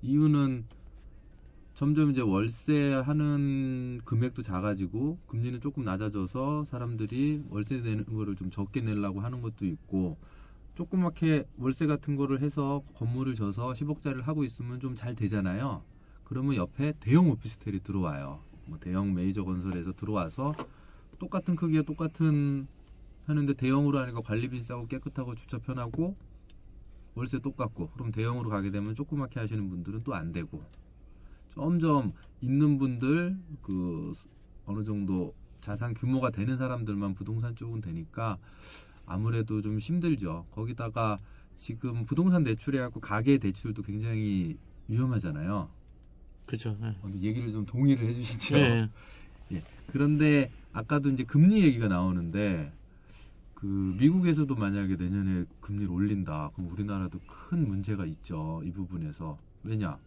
이유는 0.00 0.64
점점 1.74 2.10
이제 2.10 2.22
월세 2.22 2.94
하는 2.94 4.00
금액도 4.06 4.40
작아지고 4.40 5.18
금리는 5.26 5.60
조금 5.60 5.84
낮아져서 5.84 6.64
사람들이 6.64 7.44
월세 7.50 7.76
내는 7.82 8.06
거를 8.06 8.36
좀 8.36 8.50
적게 8.50 8.80
내려고 8.80 9.20
하는 9.20 9.42
것도 9.42 9.66
있고 9.66 10.16
조그맣게 10.78 11.42
월세 11.58 11.86
같은 11.86 12.14
거를 12.14 12.40
해서 12.40 12.84
건물을 12.94 13.34
져서 13.34 13.72
10억짜리를 13.72 14.22
하고 14.22 14.44
있으면 14.44 14.78
좀 14.78 14.94
잘 14.94 15.16
되잖아요. 15.16 15.82
그러면 16.22 16.54
옆에 16.54 16.92
대형 17.00 17.28
오피스텔이 17.30 17.80
들어와요. 17.80 18.40
뭐 18.66 18.78
대형 18.78 19.12
메이저 19.12 19.42
건설에서 19.42 19.92
들어와서 19.92 20.54
똑같은 21.18 21.56
크기에 21.56 21.82
똑같은 21.82 22.68
하는데 23.26 23.52
대형으로 23.54 23.98
하니까 23.98 24.20
관리비 24.20 24.62
싸고 24.62 24.86
깨끗하고 24.86 25.34
주차 25.34 25.58
편하고 25.58 26.16
월세 27.16 27.40
똑같고 27.40 27.88
그럼 27.90 28.12
대형으로 28.12 28.48
가게 28.48 28.70
되면 28.70 28.94
조그맣게 28.94 29.40
하시는 29.40 29.68
분들은 29.68 30.04
또 30.04 30.14
안 30.14 30.30
되고 30.30 30.62
점점 31.54 32.12
있는 32.40 32.78
분들 32.78 33.36
그 33.62 34.14
어느 34.64 34.84
정도 34.84 35.34
자산 35.60 35.92
규모가 35.94 36.30
되는 36.30 36.56
사람들만 36.56 37.16
부동산 37.16 37.56
쪽은 37.56 37.80
되니까 37.80 38.38
아무래도 39.08 39.60
좀 39.62 39.78
힘들죠. 39.78 40.46
거기다가 40.52 41.16
지금 41.56 42.06
부동산 42.06 42.44
대출해갖고 42.44 43.00
가계 43.00 43.38
대출도 43.38 43.82
굉장히 43.82 44.56
위험하잖아요. 44.86 45.68
그죠. 46.46 46.76
네. 46.80 46.96
어, 47.02 47.10
얘기를 47.20 47.52
좀 47.52 47.66
동의를 47.66 48.06
해주시죠. 48.08 48.56
네. 48.56 48.88
그런데 49.88 50.50
아까도 50.72 51.10
이제 51.10 51.24
금리 51.24 51.62
얘기가 51.62 51.88
나오는데 51.88 52.72
그 53.54 53.66
미국에서도 53.98 54.54
만약에 54.54 54.96
내년에 54.96 55.44
금리를 55.60 55.90
올린다. 55.90 56.50
그럼 56.54 56.70
우리나라도 56.72 57.18
큰 57.26 57.66
문제가 57.66 58.06
있죠. 58.06 58.62
이 58.64 58.70
부분에서. 58.70 59.36
왜냐? 59.64 59.98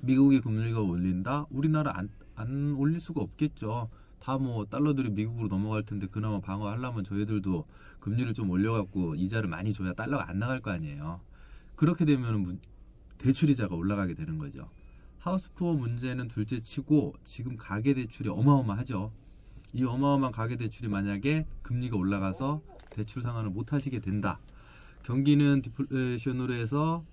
미국이 0.00 0.40
금리가 0.40 0.80
올린다? 0.80 1.46
우리나라 1.50 1.92
안, 1.96 2.08
안 2.34 2.74
올릴 2.76 2.98
수가 2.98 3.20
없겠죠. 3.20 3.90
다 4.20 4.38
뭐 4.38 4.66
달러들이 4.66 5.10
미국으로 5.10 5.48
넘어갈 5.48 5.82
텐데 5.82 6.06
그나마 6.06 6.40
방어하려면 6.40 7.04
저희들도 7.04 7.66
금리를 8.00 8.32
좀 8.34 8.50
올려갖고 8.50 9.14
이자를 9.14 9.48
많이 9.48 9.72
줘야 9.72 9.92
달러가 9.94 10.28
안 10.28 10.38
나갈 10.38 10.60
거 10.60 10.70
아니에요. 10.70 11.20
그렇게 11.74 12.04
되면 12.04 12.60
대출이자가 13.18 13.74
올라가게 13.74 14.14
되는 14.14 14.38
거죠. 14.38 14.68
하우스푸어 15.18 15.74
문제는 15.74 16.28
둘째 16.28 16.60
치고 16.60 17.14
지금 17.24 17.56
가계 17.56 17.94
대출이 17.94 18.28
어마어마하죠. 18.28 19.12
이 19.72 19.84
어마어마한 19.84 20.32
가계 20.32 20.56
대출이 20.56 20.88
만약에 20.88 21.46
금리가 21.62 21.96
올라가서 21.96 22.62
대출 22.90 23.22
상환을 23.22 23.50
못 23.50 23.72
하시게 23.72 24.00
된다. 24.00 24.38
경기는 25.02 25.62
디플레이션으로 25.62 26.54
해서 26.54 27.04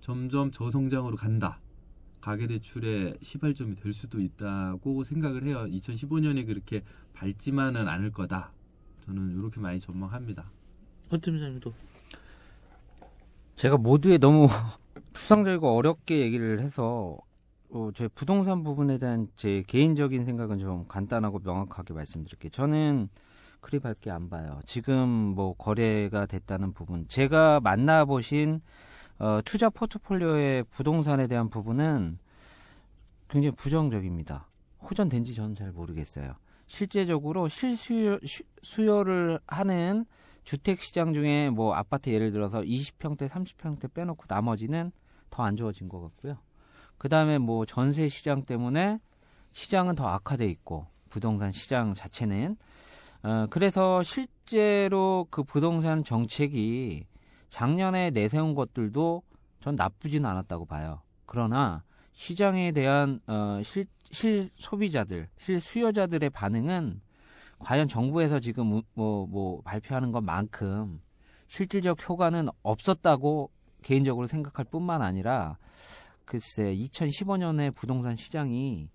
점점 0.00 0.50
저성장으로 0.50 1.16
간다. 1.16 1.60
가계 2.26 2.48
대출의 2.48 3.18
시발점이 3.22 3.76
될 3.76 3.92
수도 3.92 4.20
있다고 4.20 5.04
생각을 5.04 5.46
해요. 5.46 5.64
2015년이 5.70 6.44
그렇게 6.44 6.82
밝지만은 7.12 7.86
않을 7.86 8.10
거다. 8.10 8.50
저는 9.04 9.38
이렇게 9.38 9.60
많이 9.60 9.78
전망합니다. 9.78 10.50
허 11.12 11.18
팀장님도 11.18 11.72
제가 13.54 13.76
모두에 13.76 14.18
너무 14.18 14.48
추상적이고 15.14 15.72
어렵게 15.76 16.18
얘기를 16.18 16.58
해서 16.58 17.16
어, 17.70 17.90
제 17.94 18.08
부동산 18.08 18.64
부분에 18.64 18.98
대한 18.98 19.28
제 19.36 19.62
개인적인 19.64 20.24
생각은 20.24 20.58
좀 20.58 20.84
간단하고 20.88 21.38
명확하게 21.44 21.94
말씀드릴게요. 21.94 22.50
저는 22.50 23.08
그리 23.60 23.78
밝게 23.78 24.10
안 24.10 24.28
봐요. 24.28 24.58
지금 24.66 25.08
뭐 25.08 25.54
거래가 25.54 26.26
됐다는 26.26 26.72
부분, 26.72 27.06
제가 27.06 27.60
만나보신 27.60 28.62
어, 29.18 29.40
투자 29.44 29.70
포트폴리오의 29.70 30.64
부동산에 30.64 31.26
대한 31.26 31.48
부분은 31.48 32.18
굉장히 33.28 33.54
부정적입니다. 33.56 34.46
호전된지 34.82 35.34
저는 35.34 35.54
잘 35.56 35.72
모르겠어요. 35.72 36.34
실제적으로 36.66 37.48
실수요 37.48 38.18
수- 38.24 38.42
수요를 38.62 39.40
하는 39.46 40.04
주택 40.44 40.80
시장 40.80 41.12
중에 41.12 41.50
뭐 41.50 41.74
아파트 41.74 42.10
예를 42.10 42.30
들어서 42.30 42.60
20평대, 42.62 43.28
30평대 43.28 43.92
빼놓고 43.92 44.24
나머지는 44.28 44.92
더 45.30 45.42
안 45.44 45.56
좋아진 45.56 45.88
것 45.88 46.00
같고요. 46.00 46.38
그 46.98 47.08
다음에 47.08 47.38
뭐 47.38 47.66
전세 47.66 48.08
시장 48.08 48.42
때문에 48.44 49.00
시장은 49.52 49.94
더 49.96 50.06
악화돼 50.08 50.46
있고 50.46 50.86
부동산 51.10 51.50
시장 51.50 51.94
자체는 51.94 52.56
어, 53.22 53.46
그래서 53.50 54.02
실제로 54.02 55.26
그 55.30 55.42
부동산 55.42 56.04
정책이 56.04 57.06
작년에 57.48 58.10
내세운 58.10 58.54
것들도 58.54 59.22
전 59.60 59.76
나쁘진 59.76 60.24
않았다고 60.24 60.66
봐요. 60.66 61.02
그러나 61.26 61.82
시장에 62.12 62.72
대한 62.72 63.20
어, 63.26 63.60
실, 63.62 63.86
실 64.10 64.50
소비자들, 64.56 65.28
실 65.38 65.60
수요자들의 65.60 66.30
반응은 66.30 67.00
과연 67.58 67.88
정부에서 67.88 68.38
지금 68.38 68.82
뭐, 68.94 69.26
뭐 69.26 69.60
발표하는 69.62 70.12
것만큼 70.12 71.00
실질적 71.48 72.08
효과는 72.08 72.48
없었다고 72.62 73.50
개인적으로 73.82 74.26
생각할 74.26 74.64
뿐만 74.66 75.02
아니라 75.02 75.56
글쎄 76.24 76.74
2015년에 76.74 77.74
부동산 77.74 78.16
시장이 78.16 78.88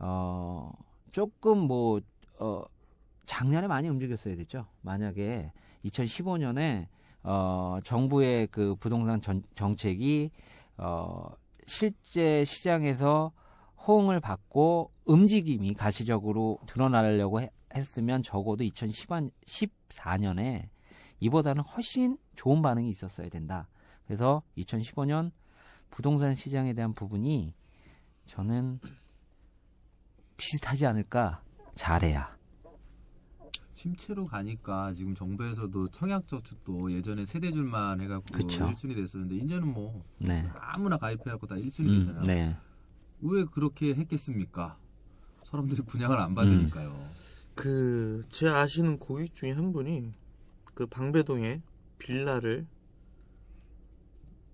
어 0.00 0.70
조금 1.12 1.58
뭐 1.58 2.00
어 2.38 2.64
작년에 3.26 3.66
많이 3.66 3.88
움직였어야 3.88 4.36
됐죠. 4.36 4.66
만약에 4.80 5.52
2015년에 5.84 6.86
어 7.30 7.78
정부의 7.84 8.46
그 8.46 8.74
부동산 8.76 9.20
전, 9.20 9.42
정책이 9.54 10.30
어 10.78 11.28
실제 11.66 12.42
시장에서 12.46 13.32
호응을 13.86 14.18
받고 14.20 14.90
움직임이 15.04 15.74
가시적으로 15.74 16.58
드러나려고 16.64 17.42
해- 17.42 17.50
했으면 17.74 18.22
적어도 18.22 18.64
2014년에 18.64 20.70
이보다는 21.20 21.62
훨씬 21.64 22.16
좋은 22.34 22.62
반응이 22.62 22.88
있었어야 22.88 23.28
된다. 23.28 23.68
그래서 24.06 24.42
2015년 24.56 25.30
부동산 25.90 26.34
시장에 26.34 26.72
대한 26.72 26.94
부분이 26.94 27.52
저는 28.24 28.80
비슷하지 30.38 30.86
않을까 30.86 31.42
잘해야. 31.74 32.37
침체로 33.78 34.26
가니까 34.26 34.92
지금 34.92 35.14
정부에서도 35.14 35.88
청약저축도 35.88 36.92
예전에 36.92 37.24
세대줄만 37.24 38.00
해갖고 38.00 38.36
그쵸. 38.36 38.68
1순위 38.68 38.96
됐었는데 38.96 39.36
이제는 39.36 39.72
뭐 39.72 40.04
네. 40.18 40.48
아무나 40.56 40.96
가입해갖고 40.96 41.46
다 41.46 41.54
1순위 41.54 41.88
음, 41.88 41.98
되잖아요. 42.00 42.22
네. 42.24 42.56
왜 43.20 43.44
그렇게 43.44 43.94
했겠습니까? 43.94 44.76
사람들이 45.44 45.82
분양을 45.82 46.18
안 46.18 46.34
받으니까요. 46.34 46.88
음. 46.90 47.10
그제 47.54 48.48
아시는 48.48 48.98
고객 48.98 49.32
중에 49.32 49.52
한 49.52 49.72
분이 49.72 50.12
그 50.74 50.86
방배동에 50.86 51.62
빌라를 51.98 52.66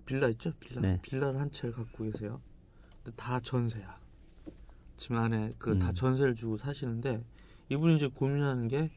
빌라 0.04 0.28
있죠? 0.28 0.52
빌라. 0.60 0.82
네. 0.82 0.98
빌라를 1.00 1.40
한 1.40 1.50
채를 1.50 1.74
갖고 1.74 2.04
계세요. 2.04 2.42
근데 3.02 3.16
다 3.16 3.40
전세야. 3.40 3.98
지금 4.98 5.16
안에 5.16 5.54
그다 5.58 5.90
음. 5.90 5.94
전세를 5.94 6.34
주고 6.34 6.58
사시는데 6.58 7.24
이분이 7.70 7.96
이제 7.96 8.08
고민하는 8.08 8.68
게 8.68 8.90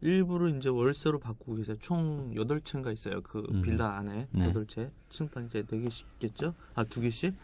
일부를 0.00 0.56
이제 0.56 0.68
월세로 0.68 1.18
바꾸고 1.18 1.54
계세요. 1.56 1.76
총 1.80 2.32
8채인가 2.34 2.92
있어요. 2.92 3.20
그 3.22 3.44
음. 3.50 3.62
빌라 3.62 3.96
안에 3.98 4.28
네. 4.30 4.52
8채. 4.52 4.90
층당 5.08 5.46
이제 5.46 5.62
4개씩 5.62 6.04
있겠죠? 6.14 6.54
아, 6.74 6.84
2개씩? 6.84 7.34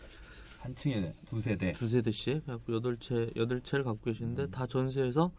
한 0.61 0.75
층에 0.75 1.13
두 1.27 1.41
세대. 1.41 1.73
두 1.73 1.89
세 1.89 2.03
대씩 2.03 2.47
갖고 2.47 2.75
여덟 2.75 2.97
채 2.99 3.31
여덟 3.35 3.61
채를 3.63 3.85
갖고 3.85 4.01
계시는데 4.05 4.49
다 4.51 4.65
전세에서 4.67 5.33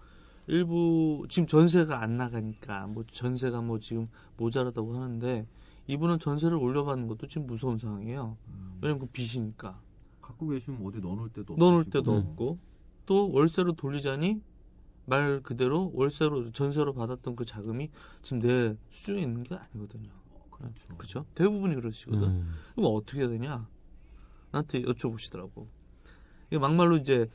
일부 0.48 1.26
지금 1.30 1.48
전세가 1.48 2.02
안 2.02 2.18
나가니까 2.18 2.88
뭐 2.88 3.06
전세가 3.10 3.62
뭐 3.62 3.80
지금 3.80 4.10
모자라다고 4.36 4.98
하는데 4.98 5.48
이분은 5.88 6.20
전세를 6.20 6.58
올려받는 6.58 7.08
것도 7.08 7.28
지금 7.28 7.48
무서운 7.48 7.78
상황이에요. 7.78 8.36
왜냐면 8.82 9.00
그 9.00 9.06
빚이니까 9.06 9.80
갖고 10.22 10.48
계시면 10.50 10.86
어디 10.86 11.00
넣어놓을 11.00 11.30
때도 11.30 11.56
넣어놓을. 11.56 11.86
데도 11.86 12.12
음. 12.12 12.18
없고 12.18 12.58
또 13.06 13.32
월세로 13.32 13.74
돌리자니 13.74 14.42
말 15.06 15.42
그대로 15.42 15.92
월세로 15.94 16.52
전세로 16.52 16.94
받았던 16.94 17.36
그 17.36 17.46
자금이 17.46 17.90
지금 18.22 18.40
내 18.40 18.76
수중에 18.90 19.22
있는 19.22 19.44
게 19.44 19.56
아니거든요. 19.56 20.12
그렇죠. 20.50 20.88
그렇죠? 20.98 21.26
대부분이 21.36 21.76
그러시거든. 21.76 22.24
음. 22.24 22.54
그럼 22.76 22.92
어떻게 22.96 23.22
해야 23.22 23.30
되냐? 23.30 23.68
나한테 24.52 24.84
여쭤보시더라고. 24.84 25.68
이게 26.48 26.60
막말로 26.60 26.98
이제 26.98 27.30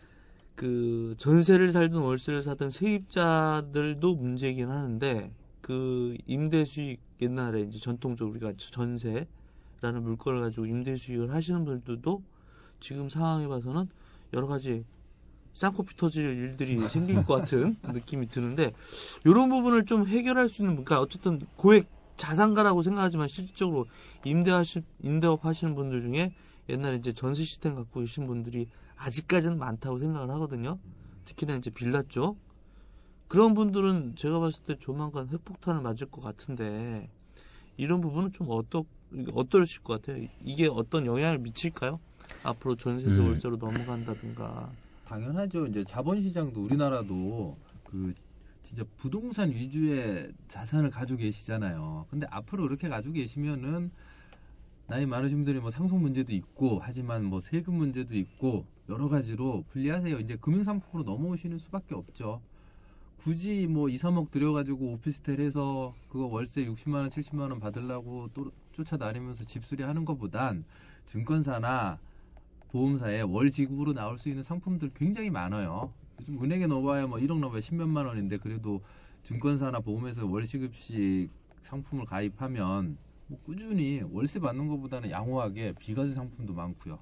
그 0.55 1.15
전세를 1.19 1.73
살든 1.73 1.99
월세를 1.99 2.43
사든 2.43 2.71
세입자들도 2.71 4.15
문제이긴 4.15 4.71
하는데 4.71 5.33
그 5.61 6.17
임대 6.27 6.65
수익 6.65 7.01
옛날에 7.21 7.63
이제 7.63 7.79
전통적으로 7.79 8.33
우리가 8.33 8.55
전세라는 8.57 9.27
물건을 10.03 10.41
가지고 10.41 10.67
임대 10.67 10.97
수익을 10.97 11.33
하시는 11.33 11.65
분들도 11.65 12.23
지금 12.81 13.09
상황에 13.09 13.47
봐서는 13.49 13.89
여러 14.33 14.47
가지 14.47 14.85
쌍코피 15.59 15.97
터질 15.97 16.25
일들이 16.25 16.79
생길 16.89 17.17
것 17.25 17.41
같은 17.41 17.77
느낌이 17.83 18.29
드는데 18.29 18.73
이런 19.25 19.49
부분을 19.49 19.87
좀 19.87 20.07
해결할 20.07 20.49
수 20.49 20.63
있는 20.63 20.77
그러니까 20.77 21.01
어쨌든 21.01 21.41
고액 21.57 21.89
자산가라고 22.17 22.83
생각하지만 22.83 23.27
실질적으로 23.27 23.87
임대하시 24.25 24.83
임대업 25.03 25.45
하시는 25.45 25.75
분들 25.75 26.01
중에 26.01 26.33
옛날에 26.69 26.97
이제 26.97 27.13
전세 27.13 27.43
시스템 27.43 27.75
갖고 27.75 28.01
계신 28.01 28.29
분들이 28.29 28.69
아직까지는 28.97 29.59
많다고 29.59 29.99
생각을 29.99 30.31
하거든요. 30.35 30.79
특히나 31.25 31.57
이제 31.57 31.71
빌라 31.71 32.03
쪽 32.09 32.39
그런 33.27 33.55
분들은 33.55 34.15
제가 34.17 34.39
봤을 34.39 34.63
때 34.65 34.77
조만간 34.79 35.29
핵폭탄을 35.29 35.81
맞을 35.81 36.07
것 36.07 36.23
같은데 36.23 37.11
이런 37.77 38.01
부분은 38.01 38.31
좀 38.31 38.47
어떠 38.51 38.85
어떠실 39.33 39.83
것 39.83 40.01
같아요? 40.01 40.25
이게 40.45 40.69
어떤 40.69 41.05
영향을 41.05 41.39
미칠까요? 41.39 41.99
앞으로 42.45 42.77
전세에서 42.77 43.23
음. 43.23 43.27
월세로 43.27 43.57
넘어간다든가 43.57 44.71
당연하죠. 45.09 45.67
이제 45.67 45.83
자본시장도 45.85 46.63
우리나라도 46.63 47.57
그 47.85 48.15
진짜 48.63 48.85
부동산 48.99 49.51
위주의 49.51 50.31
자산을 50.49 50.91
가지고 50.91 51.21
계시잖아요. 51.21 52.07
근데 52.11 52.27
앞으로 52.31 52.65
그렇게 52.65 52.89
가지고 52.89 53.15
계시면은 53.15 53.91
나이 54.87 55.07
많으신 55.07 55.39
분들이 55.39 55.61
뭐 55.61 55.71
상속 55.71 55.99
문제도 55.99 56.33
있고 56.33 56.81
하지만 56.83 57.25
뭐 57.25 57.41
세금 57.41 57.75
문제도 57.75 58.15
있고 58.15 58.67
여러 58.89 59.09
가지로 59.09 59.65
불리하세요. 59.71 60.19
이제 60.21 60.37
금융상품으로 60.37 61.11
넘어오시는 61.11 61.59
수밖에 61.59 61.95
없죠. 61.95 62.41
굳이 63.19 63.67
뭐 63.67 63.89
2, 63.89 63.97
3억 63.97 64.31
들여가지고 64.31 64.93
오피스텔 64.93 65.41
해서 65.41 65.95
그거 66.09 66.27
월세 66.27 66.65
60만 66.65 66.95
원, 66.95 67.09
70만 67.09 67.41
원 67.41 67.61
받으려고 67.61 68.29
또 68.33 68.51
쫓아다니면서 68.73 69.45
집수리 69.45 69.83
하는 69.83 70.05
것보단 70.05 70.65
증권사나 71.07 71.99
보험사에 72.73 73.23
월 73.23 73.51
지급으로 73.51 73.95
나올 73.95 74.19
수 74.19 74.29
있는 74.29 74.43
상품들 74.43 74.91
굉장히 74.95 75.31
많아요. 75.31 75.93
요즘 76.21 76.43
은행에 76.43 76.67
넣어봐야 76.67 77.07
뭐 77.07 77.19
1억 77.19 77.39
넣어봐야 77.39 77.61
10몇만 77.61 78.07
원인데 78.07 78.39
그래도 78.39 78.83
증권사나 79.23 79.81
보험에서 79.81 80.27
월 80.27 80.47
시급식 80.47 81.31
상품을 81.63 82.05
가입하면 82.07 82.97
뭐 83.27 83.39
꾸준히 83.45 84.03
월세 84.11 84.39
받는 84.41 84.69
것보다는 84.69 85.11
양호하게 85.11 85.75
비과세 85.79 86.13
상품도 86.13 86.55
많고요. 86.55 86.99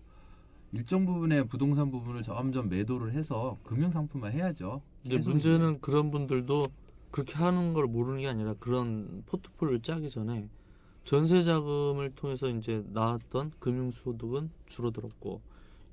일정 0.73 1.07
부분의 1.07 1.47
부동산 1.47 1.91
부분을 1.91 2.23
점점 2.23 2.69
매도를 2.69 3.13
해서 3.13 3.57
금융 3.63 3.91
상품화 3.91 4.29
해야죠. 4.29 4.83
근데 5.03 5.19
문제는 5.19 5.81
그런 5.81 6.11
분들도 6.11 6.65
그렇게 7.11 7.35
하는 7.35 7.73
걸 7.73 7.87
모르는 7.87 8.21
게 8.21 8.29
아니라 8.29 8.55
그런 8.59 9.23
포트폴리오를 9.27 9.81
짜기 9.83 10.11
전에 10.11 10.49
전세 11.05 11.43
자금을 11.43 12.11
통해서 12.17 12.49
이제 12.49 12.85
나왔던 12.89 13.53
금융 13.61 13.93
소득은 13.93 14.51
줄어들었고 14.67 15.41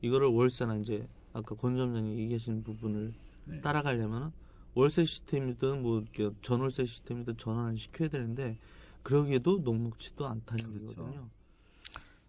이거를 0.04 0.28
월세나 0.28 0.76
이제 0.78 1.08
아까 1.32 1.56
권 1.56 1.78
점장이 1.78 2.18
얘기하신 2.20 2.64
부분을 2.64 3.14
네. 3.46 3.62
따라가려면 3.62 4.32
월세 4.76 5.06
시스템이든 5.06 5.82
뭐 5.82 6.04
전월세 6.42 6.86
시스템이든 6.86 7.38
전환을 7.38 7.78
시켜야 7.78 8.10
되는데 8.10 8.58
그러기에도 9.02 9.60
녹록치도 9.60 10.28
않다는 10.28 10.64
그렇죠. 10.66 10.96
거거든요. 10.96 11.30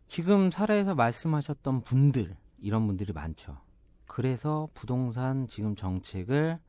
지금 0.06 0.50
사례에서 0.50 0.94
말씀하셨던 0.94 1.82
분들 1.82 2.36
이런 2.60 2.86
분들이 2.86 3.12
많죠. 3.12 3.58
그래서 4.06 4.68
부동산 4.72 5.48
지금 5.48 5.74
정책을 5.74 6.60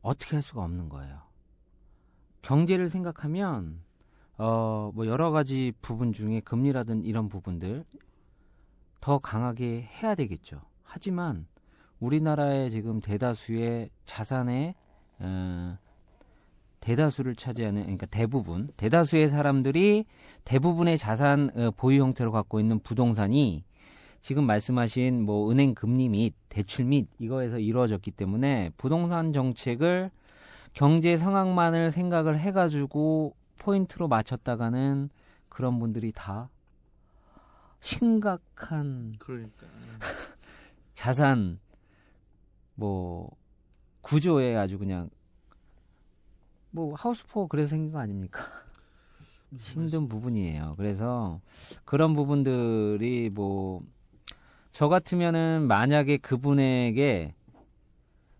어떻게 0.00 0.36
할 0.36 0.42
수가 0.42 0.62
없는 0.64 0.88
거예요. 0.88 1.20
경제를 2.40 2.88
생각하면 2.88 3.82
어 4.38 4.90
뭐 4.94 5.06
여러 5.06 5.30
가지 5.30 5.72
부분 5.82 6.12
중에 6.12 6.40
금리라든 6.40 7.04
이런 7.04 7.28
부분들 7.28 7.84
더 9.02 9.18
강하게 9.18 9.88
해야 10.00 10.14
되겠죠. 10.14 10.60
하지만 10.84 11.46
우리나라의 11.98 12.70
지금 12.70 13.00
대다수의 13.00 13.90
자산의 14.06 14.74
어, 15.18 15.76
대다수를 16.80 17.34
차지하는 17.34 17.82
그러니까 17.82 18.06
대부분 18.06 18.68
대다수의 18.76 19.28
사람들이 19.28 20.04
대부분의 20.44 20.98
자산 20.98 21.50
어, 21.56 21.70
보유 21.76 22.00
형태로 22.00 22.30
갖고 22.30 22.60
있는 22.60 22.78
부동산이 22.78 23.64
지금 24.20 24.44
말씀하신 24.44 25.24
뭐 25.24 25.50
은행 25.50 25.74
금리 25.74 26.08
및 26.08 26.34
대출 26.48 26.84
및 26.84 27.08
이거에서 27.18 27.58
이루어졌기 27.58 28.12
때문에 28.12 28.70
부동산 28.76 29.32
정책을 29.32 30.12
경제 30.74 31.16
상황만을 31.16 31.90
생각을 31.90 32.38
해가지고 32.38 33.34
포인트로 33.58 34.06
맞췄다가는 34.06 35.10
그런 35.48 35.80
분들이 35.80 36.12
다 36.12 36.50
심각한 37.82 39.14
그러니까 39.18 39.66
자산 40.94 41.60
뭐 42.74 43.30
구조에 44.00 44.56
아주 44.56 44.78
그냥 44.78 45.10
뭐 46.70 46.94
하우스포 46.94 47.48
그래서 47.48 47.68
생긴 47.70 47.92
거 47.92 47.98
아닙니까? 47.98 48.46
힘든 49.58 50.08
부분이에요. 50.08 50.76
그래서 50.78 51.42
그런 51.84 52.14
부분들이 52.14 53.28
뭐 53.28 53.82
저 54.72 54.88
같으면은 54.88 55.66
만약에 55.68 56.16
그분에게 56.16 57.34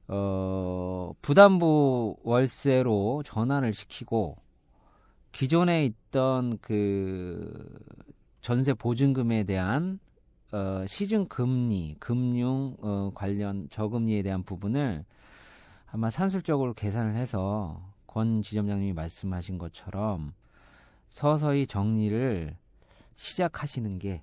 어 0.09 1.13
부담부 1.23 2.17
월세로 2.23 3.23
전환을 3.25 3.75
시키고 3.75 4.37
기존에 5.33 5.85
있던 5.85 6.59
그 6.61 7.79
전세 8.43 8.75
보증금에 8.75 9.45
대한 9.45 9.99
어, 10.53 10.85
시중 10.87 11.27
금리, 11.29 11.97
금융 11.99 12.77
어, 12.81 13.11
관련 13.15 13.69
저금리에 13.71 14.23
대한 14.23 14.43
부분을 14.43 15.05
아마 15.87 16.11
산술적으로 16.11 16.75
계산을 16.75 17.15
해서 17.15 17.89
권 18.07 18.43
지점장님이 18.43 18.93
말씀하신 18.93 19.59
것처럼 19.59 20.35
서서히 21.09 21.67
정리를 21.67 22.57
시작하시는 23.15 23.99
게 23.99 24.23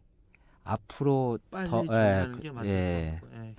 앞으로 0.63 1.39
빨리 1.49 1.69
더- 1.69 1.83
정리하는 1.85 2.35
예, 2.37 2.39
게 2.41 2.51
맞을 2.51 2.69
예. 2.69 3.17
것 3.21 3.29
같고. 3.31 3.45
예. 3.45 3.55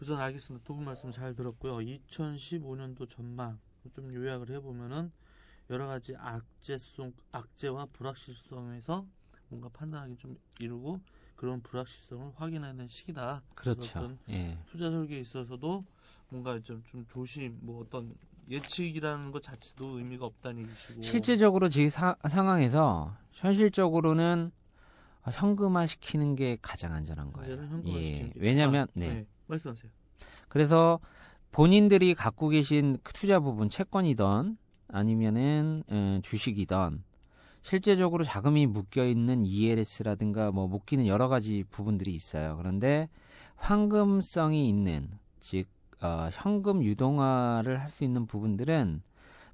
우선 0.00 0.20
알겠습니다. 0.20 0.64
두 0.66 0.74
분 0.74 0.84
말씀 0.84 1.10
잘 1.10 1.34
들었고요. 1.34 1.76
2015년도 1.78 3.08
전망 3.08 3.58
좀 3.94 4.12
요약을 4.12 4.50
해보면은 4.50 5.10
여러 5.70 5.86
가지 5.86 6.14
악재성, 6.18 7.12
악재와 7.32 7.86
불확실성에서 7.92 9.06
뭔가 9.48 9.68
판단하기 9.68 10.16
좀 10.16 10.36
이르고 10.60 11.00
그런 11.36 11.60
불확실성을 11.62 12.32
확인하는 12.36 12.88
시기다. 12.88 13.42
그렇죠. 13.54 14.16
예. 14.30 14.58
투자 14.66 14.90
설계에 14.90 15.20
있어서도 15.20 15.84
뭔가 16.28 16.58
좀, 16.60 16.82
좀 16.84 17.04
조심, 17.08 17.58
뭐 17.60 17.82
어떤 17.82 18.14
예측이라는 18.48 19.32
것 19.32 19.42
자체도 19.42 19.98
의미가 19.98 20.24
없다는 20.26 20.62
얘기시고. 20.62 21.02
실제적으로 21.02 21.68
지금 21.68 21.88
사- 21.88 22.16
상황에서 22.28 23.16
현실적으로는 23.32 24.50
현금화 25.32 25.86
시키는 25.86 26.36
게 26.36 26.56
가장 26.62 26.92
안전한 26.92 27.32
거예요. 27.32 27.68
예. 27.86 28.32
왜냐하면 28.36 28.84
아, 28.88 28.92
네. 28.94 29.26
말씀하세요. 29.48 29.90
그래서 30.48 31.00
본인들이 31.50 32.14
갖고 32.14 32.48
계신 32.48 32.98
그 33.02 33.12
투자 33.12 33.40
부분 33.40 33.68
채권이던 33.68 34.56
아니면은 34.88 35.82
어, 35.88 36.20
주식이던 36.22 37.02
실제적으로 37.66 38.22
자금이 38.22 38.66
묶여 38.66 39.04
있는 39.04 39.44
ELS라든가 39.44 40.52
뭐 40.52 40.68
묶이는 40.68 41.08
여러 41.08 41.26
가지 41.26 41.64
부분들이 41.68 42.14
있어요. 42.14 42.56
그런데 42.58 43.08
황금성이 43.56 44.68
있는 44.68 45.10
즉 45.40 45.66
어, 46.00 46.28
현금 46.32 46.84
유동화를 46.84 47.80
할 47.80 47.90
수 47.90 48.04
있는 48.04 48.24
부분들은 48.26 49.02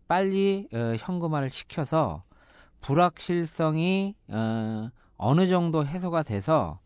빨리 0.08 0.68
어, 0.74 0.94
현금화를 0.98 1.48
시켜서 1.48 2.22
불확실성이 2.82 4.14
어, 4.28 4.90
어느 5.16 5.46
정도 5.46 5.86
해소가 5.86 6.22
돼서 6.22 6.80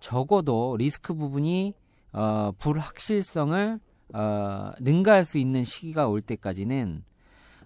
적어도 0.00 0.76
리스크 0.78 1.12
부분이 1.12 1.74
어, 2.14 2.52
불확실성을 2.58 3.78
어, 4.14 4.70
능가할 4.80 5.26
수 5.26 5.36
있는 5.36 5.64
시기가 5.64 6.08
올 6.08 6.22
때까지는 6.22 7.04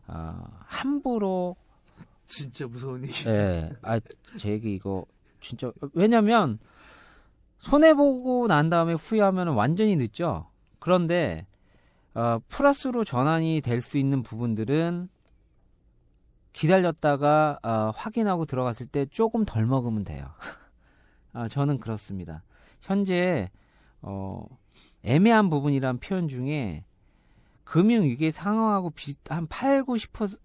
어, 0.08 0.42
함부로 0.64 1.54
진짜 2.26 2.66
무서운 2.66 3.04
얘기. 3.04 3.28
예, 3.28 3.70
아, 3.82 4.00
제 4.38 4.50
얘기 4.50 4.74
이거 4.74 5.06
진짜 5.40 5.70
왜냐면 5.94 6.58
손해 7.58 7.94
보고 7.94 8.46
난 8.46 8.68
다음에 8.70 8.94
후회하면 8.94 9.48
완전히 9.48 9.96
늦죠. 9.96 10.48
그런데 10.78 11.46
어, 12.14 12.38
플러스로 12.48 13.04
전환이 13.04 13.60
될 13.60 13.80
수 13.80 13.98
있는 13.98 14.22
부분들은 14.22 15.08
기다렸다가 16.52 17.58
어, 17.62 17.92
확인하고 17.94 18.46
들어갔을 18.46 18.86
때 18.86 19.04
조금 19.06 19.44
덜 19.44 19.66
먹으면 19.66 20.04
돼요. 20.04 20.26
아, 21.32 21.48
저는 21.48 21.78
그렇습니다. 21.78 22.42
현재 22.80 23.50
어, 24.00 24.46
애매한 25.02 25.50
부분이란 25.50 25.98
표현 25.98 26.28
중에 26.28 26.84
금융위기에 27.64 28.30
상황하고 28.30 28.90
비슷, 28.90 29.18
한 29.30 29.46
8, 29.48 29.82
90% 29.84 30.38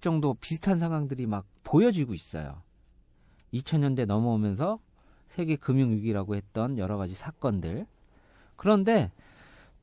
정도 0.00 0.34
비슷한 0.34 0.78
상황들이 0.78 1.26
막 1.26 1.46
보여지고 1.62 2.14
있어요. 2.14 2.62
2000년대 3.52 4.06
넘어오면서 4.06 4.78
세계 5.28 5.56
금융 5.56 5.92
위기라고 5.92 6.36
했던 6.36 6.78
여러 6.78 6.96
가지 6.96 7.14
사건들. 7.14 7.86
그런데 8.56 9.10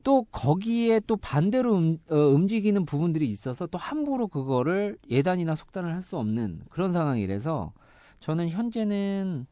또 0.02 0.24
거기에 0.24 1.00
또 1.00 1.16
반대로 1.16 1.76
음, 1.76 1.98
어, 2.10 2.16
움직이는 2.16 2.84
부분들이 2.84 3.28
있어서 3.30 3.66
또 3.66 3.78
함부로 3.78 4.28
그거를 4.28 4.98
예단이나 5.10 5.54
속단을 5.54 5.92
할 5.94 6.02
수 6.02 6.18
없는 6.18 6.62
그런 6.70 6.92
상황이라서 6.92 7.72
저는 8.20 8.48
현재는 8.50 9.46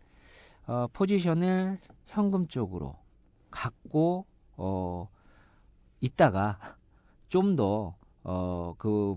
어, 0.66 0.86
포지션을 0.92 1.78
현금 2.06 2.48
쪽으로 2.48 2.96
갖고 3.50 4.26
어, 4.56 5.08
있다가 6.00 6.58
좀 7.28 7.56
더 7.56 7.94
어, 8.24 8.74
그 8.78 9.16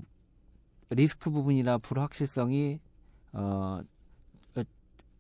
리스크 0.94 1.30
부분이나 1.30 1.78
불확실성이 1.80 2.80
어, 3.34 3.82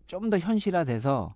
좀 0.08 0.30
더 0.30 0.38
현실화돼서 0.38 1.34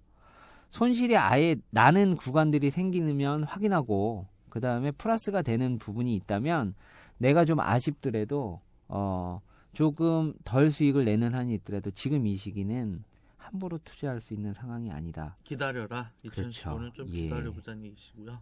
손실이 0.70 1.18
아예 1.18 1.56
나는 1.72 2.16
구간들이 2.16 2.70
생기면 2.70 3.44
확인하고 3.44 4.28
그 4.50 4.60
다음에 4.60 4.92
플러스가 4.92 5.42
되는 5.42 5.80
부분이 5.80 6.14
있다면 6.16 6.76
내가 7.18 7.46
좀 7.46 7.60
아쉽더라도 7.60 8.62
어, 8.88 9.42
조금 9.74 10.34
덜 10.44 10.70
수익을 10.70 11.06
내는 11.06 11.34
한이 11.34 11.54
있더라도 11.56 11.90
지금 11.92 12.28
이 12.28 12.36
시기는 12.36 13.04
함부로 13.38 13.78
투자할 13.84 14.20
수 14.22 14.34
있는 14.34 14.54
상황이 14.54 14.92
아니다. 14.92 15.34
기다려라. 15.44 16.12
그렇죠. 16.30 16.70
2015년 16.70 16.94
좀 16.94 17.08
예. 17.10 17.22
기다려보자는 17.22 17.86
얘기시고요. 17.86 18.38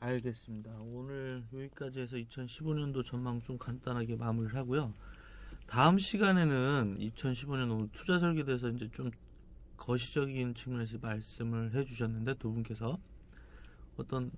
알겠습니다. 0.00 0.80
오늘 0.80 1.44
여기까지 1.52 2.00
해서 2.00 2.16
2015년도 2.16 3.04
전망 3.04 3.42
좀 3.42 3.58
간단하게 3.58 4.16
마무리를 4.16 4.56
하고요. 4.56 4.94
다음 5.66 5.98
시간에는 5.98 6.96
2015년 6.98 7.70
오늘 7.70 7.88
투자 7.92 8.18
설계에 8.18 8.44
대해서 8.44 8.70
이제 8.70 8.88
좀 8.90 9.10
거시적인 9.76 10.54
측면에서 10.54 10.98
말씀을 10.98 11.74
해주셨는데 11.74 12.34
두 12.34 12.50
분께서 12.50 12.98
어떤 13.98 14.32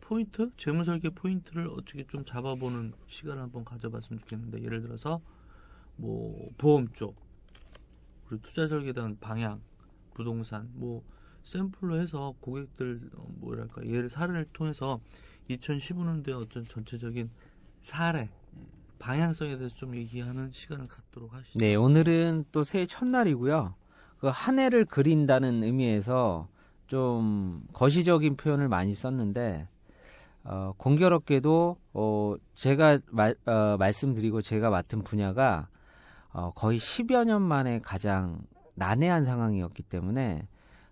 포인트, 0.00 0.50
재무 0.56 0.82
설계 0.82 1.10
포인트를 1.10 1.68
어떻게 1.68 2.04
좀 2.08 2.24
잡아보는 2.24 2.92
시간을 3.06 3.40
한번 3.40 3.64
가져봤으면 3.64 4.18
좋겠는데 4.20 4.64
예를 4.64 4.82
들어서 4.82 5.22
뭐 5.96 6.50
보험 6.58 6.88
쪽 6.92 7.14
그리고 8.26 8.42
투자 8.42 8.66
설계에 8.66 8.92
대한 8.92 9.16
방향, 9.20 9.62
부동산 10.12 10.68
뭐 10.74 11.04
샘플로 11.44 11.96
해서 11.96 12.34
고객들 12.40 13.00
어, 13.16 13.26
뭐랄까 13.38 13.84
예를 13.86 14.10
사례를 14.10 14.46
통해서 14.52 15.00
2015년도에 15.50 16.40
어떤 16.40 16.66
전체적인 16.66 17.30
사례 17.80 18.28
방향성에 18.98 19.56
대해서 19.58 19.76
좀 19.76 19.94
얘기하는 19.94 20.50
시간을 20.50 20.88
갖도록 20.88 21.32
하시죠. 21.34 21.58
네, 21.58 21.74
오늘은 21.74 22.46
또 22.50 22.64
새해 22.64 22.86
첫날이고요. 22.86 23.74
그 24.18 24.30
한 24.30 24.58
해를 24.58 24.86
그린다는 24.86 25.62
의미에서 25.62 26.48
좀 26.86 27.62
거시적인 27.74 28.36
표현을 28.36 28.68
많이 28.68 28.94
썼는데 28.94 29.68
어, 30.44 30.72
공교롭게도 30.78 31.76
어, 31.92 32.34
제가 32.54 33.00
말, 33.10 33.34
어, 33.46 33.76
말씀드리고 33.78 34.40
제가 34.40 34.70
맡은 34.70 35.02
분야가 35.02 35.68
어, 36.32 36.52
거의 36.54 36.78
10여 36.78 37.24
년 37.24 37.42
만에 37.42 37.80
가장 37.80 38.40
난해한 38.76 39.24
상황이었기 39.24 39.82
때문에 39.84 40.46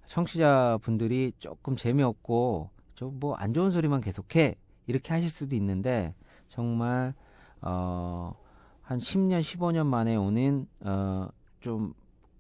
청취자분들이 0.07 1.33
조금 1.39 1.77
재미없고 1.77 2.71
좀 2.95 3.19
뭐 3.21 3.35
안 3.37 3.53
좋은 3.53 3.71
소리만 3.71 4.01
계속해 4.01 4.57
이렇게 4.87 5.13
하실 5.15 5.31
수도 5.31 5.57
있는데 5.57 6.15
정말 6.49 7.15
어, 7.61 8.35
한 8.83 8.99
10년, 8.99 9.41
15년 9.41 9.87
만에 9.87 10.17
오는 10.17 10.67
어, 10.81 11.29
좀 11.61 11.95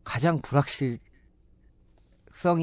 가장 0.04 0.40
불확실성이 0.40 1.00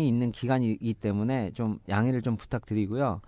있는 0.08 0.32
기간이기 0.32 0.94
때문에 0.96 1.52
좀 1.54 1.80
양해를 1.88 2.22
좀 2.22 2.36
부탁드리고요. 2.38 3.22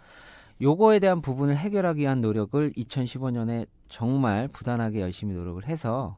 요거에 0.62 1.00
대한 1.00 1.22
부분을 1.22 1.58
해결하기 1.58 2.02
위한 2.02 2.22
노력을 2.22 2.72
2015년에 2.74 3.68
정말 3.88 4.48
부단하게 4.48 5.02
열심히 5.02 5.34
노력을 5.34 5.66
해서 5.66 6.18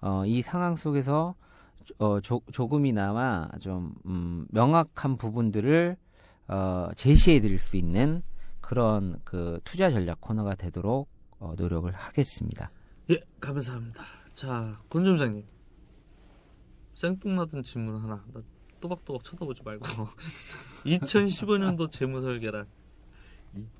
어, 0.00 0.24
이 0.26 0.42
상황 0.42 0.76
속에서 0.76 1.34
어, 1.98 2.20
조, 2.20 2.40
조금이나마 2.52 3.48
좀 3.60 3.94
음, 4.06 4.46
명확한 4.50 5.16
부분들을 5.16 5.96
어, 6.48 6.88
제시해 6.96 7.40
드릴 7.40 7.58
수 7.58 7.76
있는 7.76 8.22
그런 8.60 9.20
그 9.24 9.60
투자 9.64 9.90
전략 9.90 10.20
코너가 10.20 10.54
되도록 10.54 11.08
어, 11.38 11.54
노력을 11.56 11.90
하겠습니다. 11.92 12.70
예, 13.10 13.20
감사합니다. 13.40 14.02
자, 14.34 14.80
권 14.88 15.04
점장님. 15.04 15.44
생뚱맞은 16.94 17.62
질문 17.64 17.96
하나. 18.00 18.24
나 18.32 18.40
또박또박 18.80 19.24
쳐다보지 19.24 19.62
말고. 19.64 19.84
2015년도 20.86 21.90
재무 21.90 22.20
설계란. 22.22 22.66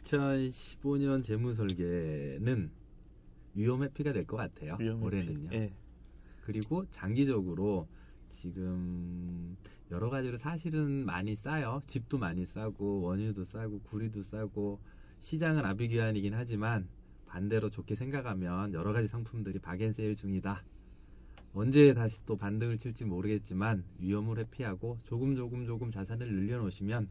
2015년 0.04 1.22
재무 1.22 1.52
설계는 1.52 2.70
위험 3.54 3.82
회피가 3.82 4.12
될 4.12 4.26
것 4.26 4.36
같아요. 4.36 4.76
위험 4.78 4.96
회피. 4.98 5.04
올해는요. 5.06 5.48
예. 5.52 5.72
그리고 6.44 6.84
장기적으로 6.90 7.88
지금 8.28 9.56
여러 9.90 10.10
가지로 10.10 10.36
사실은 10.36 11.06
많이 11.06 11.34
싸요. 11.34 11.80
집도 11.86 12.18
많이 12.18 12.44
싸고 12.44 13.00
원유도 13.00 13.44
싸고 13.44 13.80
구리도 13.80 14.22
싸고 14.22 14.78
시장은 15.20 15.64
아비규환이긴 15.64 16.34
하지만 16.34 16.86
반대로 17.26 17.70
좋게 17.70 17.96
생각하면 17.96 18.74
여러 18.74 18.92
가지 18.92 19.08
상품들이 19.08 19.58
박앤세일 19.58 20.14
중이다. 20.16 20.62
언제 21.54 21.94
다시 21.94 22.18
또 22.26 22.36
반등을 22.36 22.76
칠지 22.76 23.04
모르겠지만 23.06 23.84
위험을 23.98 24.38
회피하고 24.38 24.98
조금 25.04 25.34
조금 25.36 25.64
조금 25.64 25.90
자산을 25.90 26.30
늘려놓으시면 26.30 27.08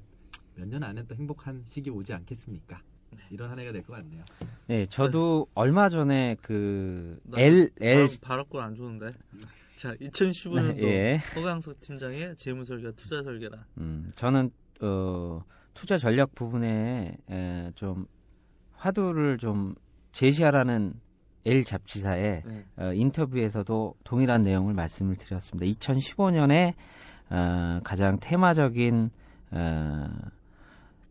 몇 0.56 0.67
년 0.67 0.84
안에 0.84 1.08
또 1.08 1.15
행복한 1.15 1.63
시기 1.65 1.89
오지 1.89 2.13
않겠습니까? 2.13 2.84
이런 3.30 3.49
한 3.49 3.60
해가 3.60 3.71
될 3.71 3.82
것 3.84 3.93
같네요. 3.93 4.23
네, 4.67 4.86
저도 4.88 5.47
얼마 5.56 5.89
전에 5.89 6.36
그나 6.41 7.38
L 7.38 7.69
L 7.82 8.08
발악권 8.21 8.63
안 8.63 8.76
좋은데. 8.76 9.12
자, 9.76 9.93
2015년도 9.95 10.84
예. 10.84 11.17
허강석 11.36 11.80
팀장의 11.82 12.36
재무 12.38 12.63
설계, 12.63 12.91
투자 12.91 13.21
설계란. 13.23 13.60
음, 13.80 14.12
저는 14.15 14.49
어, 14.82 15.41
투자 15.73 15.97
전략 15.97 16.34
부분에 16.36 17.17
에, 17.30 17.71
좀 17.76 18.06
화두를 18.73 19.38
좀 19.38 19.76
제시하라는 20.13 20.93
L 21.45 21.63
잡지사의 21.65 22.43
네. 22.45 22.65
어, 22.78 22.93
인터뷰에서도 22.93 23.95
동일한 24.06 24.43
내용을 24.43 24.73
말씀을 24.73 25.15
드렸습니다. 25.17 25.65
2015년에 25.80 26.73
어, 27.32 27.80
가장 27.84 28.17
테마적인 28.21 29.10
어, 29.52 30.08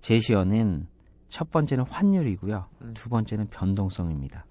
제시어는 0.01 0.87
첫 1.33 1.51
번째는 1.51 1.85
환율이고요. 1.89 2.67
네. 2.81 2.93
두 2.93 3.09
번째는 3.09 3.49
변동성입니다. 3.49 4.45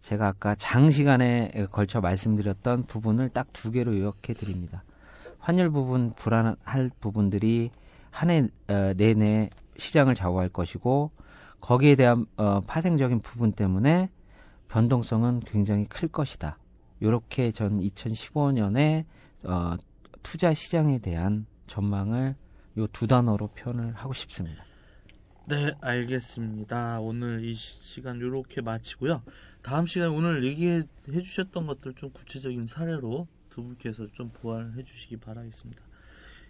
제가 0.00 0.28
아까 0.28 0.54
장시간에 0.54 1.66
걸쳐 1.70 2.00
말씀드렸던 2.00 2.84
부분을 2.84 3.28
딱 3.28 3.48
두 3.52 3.70
개로 3.70 3.98
요약해 3.98 4.32
드립니다. 4.32 4.82
환율 5.38 5.68
부분 5.70 6.14
불안할 6.14 6.90
부분들이 7.00 7.70
한 8.10 8.30
해 8.30 8.48
내내 8.96 9.50
시장을 9.76 10.14
좌우할 10.14 10.48
것이고 10.48 11.10
거기에 11.60 11.96
대한 11.96 12.24
어, 12.38 12.60
파생적인 12.62 13.20
부분 13.20 13.52
때문에 13.52 14.08
변동성은 14.68 15.40
굉장히 15.40 15.84
클 15.84 16.08
것이다. 16.08 16.56
이렇게 17.00 17.52
전 17.52 17.78
2015년에 17.78 19.04
어, 19.44 19.76
투자 20.22 20.54
시장에 20.54 20.98
대한 20.98 21.44
전망을 21.66 22.36
요 22.78 22.86
두 22.86 23.06
단어로 23.06 23.48
표현을 23.48 23.92
하고 23.96 24.14
싶습니다. 24.14 24.64
네, 25.46 25.74
알겠습니다. 25.80 27.00
오늘 27.00 27.44
이 27.44 27.54
시- 27.54 27.80
시간 27.82 28.16
이렇게 28.18 28.60
마치고요. 28.60 29.22
다음 29.62 29.86
시간에 29.86 30.10
오늘 30.10 30.44
얘기해 30.44 30.84
주셨던 31.22 31.66
것들 31.66 31.94
좀 31.94 32.10
구체적인 32.10 32.66
사례로 32.66 33.26
두 33.48 33.62
분께서 33.64 34.06
좀 34.12 34.30
보완해 34.32 34.82
주시기 34.84 35.16
바라겠습니다. 35.16 35.82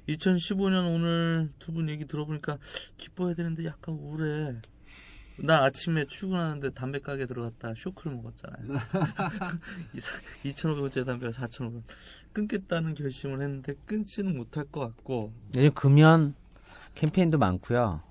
2015년 0.08 0.94
오늘 0.94 1.50
두 1.58 1.72
분 1.72 1.88
얘기 1.88 2.04
들어보니까 2.06 2.58
기뻐야 2.98 3.34
되는데 3.34 3.64
약간 3.64 3.94
우울해. 3.94 4.60
나 5.38 5.64
아침에 5.64 6.04
출근하는데 6.04 6.70
담배 6.70 6.98
가게 6.98 7.24
들어갔다 7.24 7.72
쇼크를 7.74 8.14
먹었잖아요. 8.16 8.78
2,500원짜리 10.44 11.06
담배가 11.06 11.32
4,500원. 11.32 11.82
끊겠다는 12.34 12.92
결심을 12.94 13.40
했는데 13.40 13.72
끊지는 13.86 14.36
못할 14.36 14.64
것 14.66 14.80
같고 14.80 15.32
요즘 15.56 15.72
금연 15.72 16.34
캠페인도 16.94 17.38
많고요. 17.38 18.02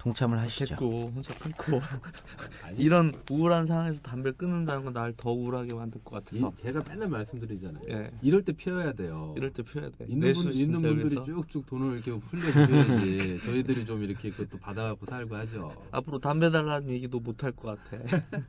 동참을 0.00 0.38
하시죠. 0.38 0.64
됐고 0.76 1.10
혼자 1.14 1.34
끊고 1.34 1.78
이런 2.78 3.12
우울한 3.30 3.66
상황에서 3.66 4.00
담배를 4.00 4.32
끊는다는 4.38 4.84
건 4.84 4.92
날 4.94 5.12
더 5.16 5.30
우울하게 5.30 5.74
만들 5.74 6.02
것 6.02 6.24
같아서 6.24 6.48
이- 6.50 6.56
제가 6.62 6.80
맨날 6.88 7.08
말씀드리잖아요. 7.08 7.82
예 7.90 8.10
이럴 8.22 8.42
때 8.42 8.52
피워야 8.52 8.92
돼요. 8.94 9.34
이럴 9.36 9.52
때 9.52 9.62
피워야 9.62 9.90
돼. 9.90 10.06
있는, 10.08 10.32
분, 10.32 10.52
있는 10.52 10.80
분들이. 10.80 11.22
쭉쭉 11.24 11.66
돈을 11.66 11.94
이렇게 11.96 12.10
흘려주셔야지 12.12 13.40
저희들이 13.44 13.84
좀 13.84 14.02
이렇게 14.02 14.30
그것도 14.30 14.58
받아갖고 14.58 15.04
살고 15.04 15.36
하죠. 15.36 15.74
앞으로 15.90 16.18
담배 16.18 16.50
달라는 16.50 16.88
얘기도 16.88 17.20
못 17.20 17.42
할 17.44 17.52
것 17.52 17.78
같아. 17.84 18.02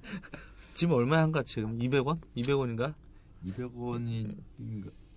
지금 0.73 0.93
얼마에 0.95 1.19
한가 1.19 1.43
지금 1.43 1.77
200원? 1.77 2.19
200원인가? 2.37 2.93
200원이 3.45 4.37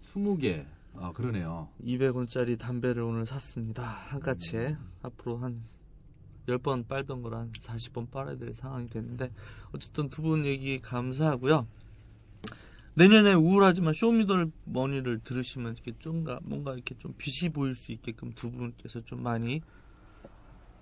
20개. 0.02 0.66
아 0.96 1.12
그러네요. 1.12 1.68
200원짜리 1.82 2.58
담배를 2.58 3.02
오늘 3.02 3.24
샀습니다. 3.26 3.82
한 3.82 4.18
가치에 4.20 4.76
앞으로 5.02 5.38
한 5.38 5.62
10번 6.48 6.86
빨던 6.88 7.22
걸 7.22 7.34
한 7.34 7.50
40번 7.52 8.10
빨아야 8.10 8.36
될 8.36 8.52
상황이 8.52 8.88
됐는데 8.88 9.30
어쨌든 9.72 10.08
두 10.10 10.22
분 10.22 10.44
얘기 10.46 10.80
감사하고요. 10.80 11.66
내년에 12.94 13.32
우울하지만 13.34 13.92
쇼미더머니를 13.92 15.20
들으시면 15.24 15.74
이렇게 15.74 15.92
좀 15.98 16.24
뭔가 16.42 16.74
이렇게 16.74 16.94
좀 16.98 17.12
빛이 17.18 17.50
보일 17.52 17.74
수 17.74 17.90
있게끔 17.92 18.32
두 18.34 18.50
분께서 18.52 19.00
좀 19.00 19.22
많이 19.22 19.60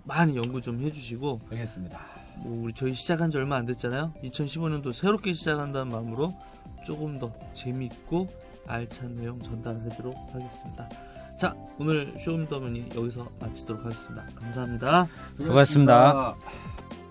많이 0.05 0.35
연구 0.35 0.61
좀 0.61 0.79
해주시고 0.81 1.41
알겠습니다. 1.49 1.99
뭐 2.43 2.65
우리 2.65 2.73
저희 2.73 2.93
시작한 2.93 3.31
지 3.31 3.37
얼마 3.37 3.55
안 3.55 3.65
됐잖아요. 3.65 4.13
2015년도 4.23 4.91
새롭게 4.93 5.33
시작한다는 5.33 5.91
마음으로 5.91 6.35
조금 6.85 7.17
더 7.17 7.33
재밌고 7.53 8.27
알찬 8.67 9.15
내용 9.15 9.39
전달하도록 9.39 10.15
하겠습니다. 10.33 10.89
자, 11.37 11.55
오늘 11.79 12.13
쇼미더머니 12.23 12.89
여기서 12.95 13.27
마치도록 13.39 13.85
하겠습니다. 13.85 14.25
감사합니다. 14.39 15.07
수고하셨습니다. 15.39 16.33
수고하셨습니다. 16.33 17.02